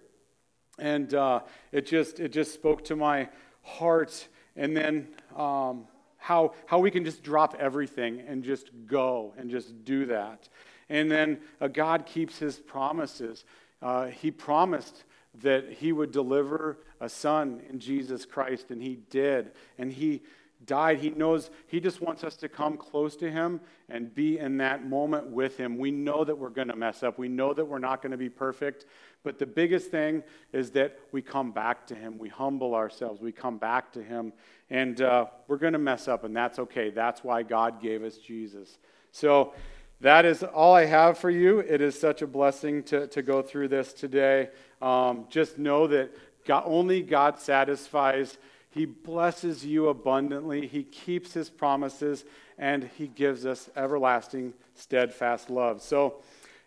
And 0.80 1.14
uh, 1.14 1.40
it, 1.70 1.86
just, 1.86 2.18
it 2.18 2.32
just 2.32 2.52
spoke 2.52 2.84
to 2.86 2.96
my 2.96 3.28
heart. 3.62 4.26
And 4.56 4.76
then 4.76 5.06
um, 5.36 5.86
how, 6.26 6.54
how 6.66 6.80
we 6.80 6.90
can 6.90 7.04
just 7.04 7.22
drop 7.22 7.54
everything 7.60 8.20
and 8.26 8.42
just 8.42 8.70
go 8.84 9.32
and 9.38 9.48
just 9.48 9.84
do 9.84 10.06
that. 10.06 10.48
And 10.88 11.08
then 11.08 11.38
uh, 11.60 11.68
God 11.68 12.04
keeps 12.04 12.36
his 12.36 12.58
promises. 12.58 13.44
Uh, 13.80 14.06
he 14.06 14.32
promised 14.32 15.04
that 15.42 15.70
he 15.70 15.92
would 15.92 16.10
deliver 16.10 16.78
a 17.00 17.08
son 17.08 17.62
in 17.70 17.78
Jesus 17.78 18.26
Christ, 18.26 18.72
and 18.72 18.82
he 18.82 18.96
did. 19.08 19.52
And 19.78 19.92
he 19.92 20.22
died. 20.64 20.98
He 20.98 21.10
knows 21.10 21.50
he 21.66 21.80
just 21.80 22.00
wants 22.00 22.24
us 22.24 22.36
to 22.36 22.48
come 22.48 22.76
close 22.76 23.16
to 23.16 23.30
him 23.30 23.60
and 23.88 24.14
be 24.14 24.38
in 24.38 24.56
that 24.58 24.86
moment 24.86 25.28
with 25.28 25.56
him. 25.56 25.76
We 25.76 25.90
know 25.90 26.24
that 26.24 26.36
we're 26.36 26.50
going 26.50 26.68
to 26.68 26.76
mess 26.76 27.02
up. 27.02 27.18
We 27.18 27.28
know 27.28 27.52
that 27.52 27.64
we're 27.64 27.78
not 27.78 28.02
going 28.02 28.12
to 28.12 28.16
be 28.16 28.30
perfect. 28.30 28.86
But 29.22 29.38
the 29.38 29.46
biggest 29.46 29.90
thing 29.90 30.22
is 30.52 30.70
that 30.70 30.98
we 31.12 31.20
come 31.20 31.52
back 31.52 31.86
to 31.88 31.94
him. 31.94 32.18
We 32.18 32.28
humble 32.28 32.74
ourselves. 32.74 33.20
We 33.20 33.32
come 33.32 33.58
back 33.58 33.92
to 33.92 34.02
him. 34.02 34.32
And 34.70 35.00
uh, 35.00 35.26
we're 35.46 35.58
going 35.58 35.74
to 35.74 35.78
mess 35.78 36.08
up, 36.08 36.24
and 36.24 36.36
that's 36.36 36.58
okay. 36.58 36.90
That's 36.90 37.22
why 37.22 37.42
God 37.42 37.80
gave 37.80 38.02
us 38.02 38.16
Jesus. 38.16 38.78
So 39.12 39.52
that 40.00 40.24
is 40.24 40.42
all 40.42 40.74
I 40.74 40.84
have 40.86 41.18
for 41.18 41.30
you. 41.30 41.60
It 41.60 41.80
is 41.80 41.98
such 41.98 42.22
a 42.22 42.26
blessing 42.26 42.82
to, 42.84 43.06
to 43.08 43.22
go 43.22 43.42
through 43.42 43.68
this 43.68 43.92
today. 43.92 44.50
Um, 44.82 45.26
just 45.30 45.58
know 45.58 45.86
that 45.86 46.10
God, 46.44 46.64
only 46.66 47.02
God 47.02 47.38
satisfies. 47.40 48.38
He 48.76 48.84
blesses 48.84 49.64
you 49.64 49.88
abundantly. 49.88 50.66
He 50.66 50.82
keeps 50.82 51.32
his 51.32 51.48
promises, 51.48 52.26
and 52.58 52.90
he 52.98 53.06
gives 53.06 53.46
us 53.46 53.70
everlasting, 53.74 54.52
steadfast 54.74 55.48
love. 55.48 55.80
So, 55.80 56.16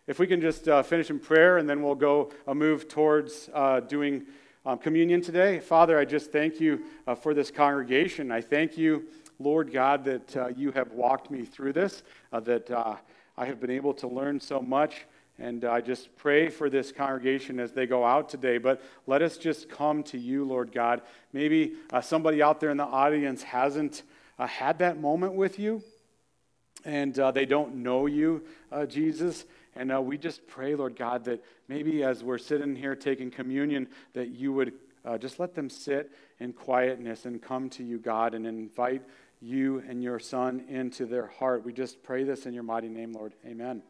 if 0.08 0.18
we 0.18 0.26
can 0.26 0.42
just 0.42 0.68
uh, 0.68 0.82
finish 0.82 1.12
in 1.12 1.20
prayer, 1.20 1.60
and 1.60 1.70
then 1.70 1.84
we'll 1.84 1.94
go 1.94 2.32
uh, 2.48 2.56
move 2.56 2.88
towards 2.88 3.52
uh, 3.54 3.82
doing 3.82 4.26
um, 4.66 4.80
communion 4.80 5.22
today. 5.22 5.60
Father, 5.60 6.00
I 6.00 6.06
just 6.06 6.32
thank 6.32 6.60
you 6.60 6.82
uh, 7.06 7.14
for 7.14 7.36
this 7.36 7.52
congregation. 7.52 8.32
I 8.32 8.42
thank 8.42 8.76
you, 8.76 9.04
Lord 9.38 9.72
God, 9.72 10.04
that 10.06 10.36
uh, 10.36 10.48
you 10.48 10.72
have 10.72 10.92
walked 10.94 11.30
me 11.30 11.46
through 11.46 11.74
this, 11.74 12.02
uh, 12.34 12.40
that 12.40 12.72
I 13.38 13.46
have 13.46 13.60
been 13.60 13.70
able 13.70 13.94
to 13.94 14.08
learn 14.08 14.40
so 14.40 14.60
much. 14.62 15.06
And 15.40 15.64
I 15.64 15.82
just 15.82 16.16
pray 16.18 16.50
for 16.50 16.70
this 16.70 16.92
congregation 16.92 17.60
as 17.60 17.72
they 17.72 17.88
go 17.88 18.06
out 18.06 18.30
today. 18.30 18.58
But 18.58 18.82
let 19.08 19.22
us 19.22 19.38
just 19.38 19.70
come 19.70 20.04
to 20.04 20.18
you, 20.18 20.44
Lord 20.44 20.72
God. 20.72 21.02
Maybe 21.32 21.74
uh, 21.92 22.02
somebody 22.02 22.42
out 22.42 22.60
there 22.60 22.72
in 22.72 22.78
the 22.78 22.84
audience 22.84 23.44
hasn't 23.44 24.04
uh, 24.38 24.48
had 24.48 24.80
that 24.80 25.00
moment 25.00 25.34
with 25.34 25.58
you, 25.58 25.82
and 26.84 27.14
they 27.34 27.46
don't 27.46 27.76
know 27.76 28.06
you, 28.06 28.44
Jesus. 28.88 29.46
And 29.76 29.94
uh, 29.94 30.02
we 30.02 30.18
just 30.18 30.46
pray, 30.48 30.76
Lord 30.76 30.96
God, 30.96 31.24
that 31.26 31.44
maybe 31.68 32.04
as 32.04 32.24
we're 32.24 32.38
sitting 32.38 32.76
here 32.76 32.96
taking 32.96 33.32
communion, 33.32 33.88
that 34.14 34.30
you 34.30 34.52
would 34.54 34.74
uh, 35.06 35.18
just 35.18 35.40
let 35.40 35.56
them 35.56 35.70
sit 35.70 36.12
in 36.40 36.54
quietness 36.54 37.26
and 37.26 37.42
come 37.42 37.70
to 37.72 37.84
you, 37.84 37.98
God, 37.98 38.34
and 38.34 38.46
invite 38.46 39.04
you 39.42 39.82
and 39.88 40.04
your 40.04 40.20
son 40.20 40.66
into 40.68 41.06
their 41.06 41.28
heart. 41.28 41.64
We 41.64 41.72
just 41.72 42.04
pray 42.04 42.24
this 42.24 42.46
in 42.46 42.54
your 42.54 42.64
mighty 42.64 42.90
name, 42.90 43.14
Lord. 43.14 43.34
Amen. 43.46 43.82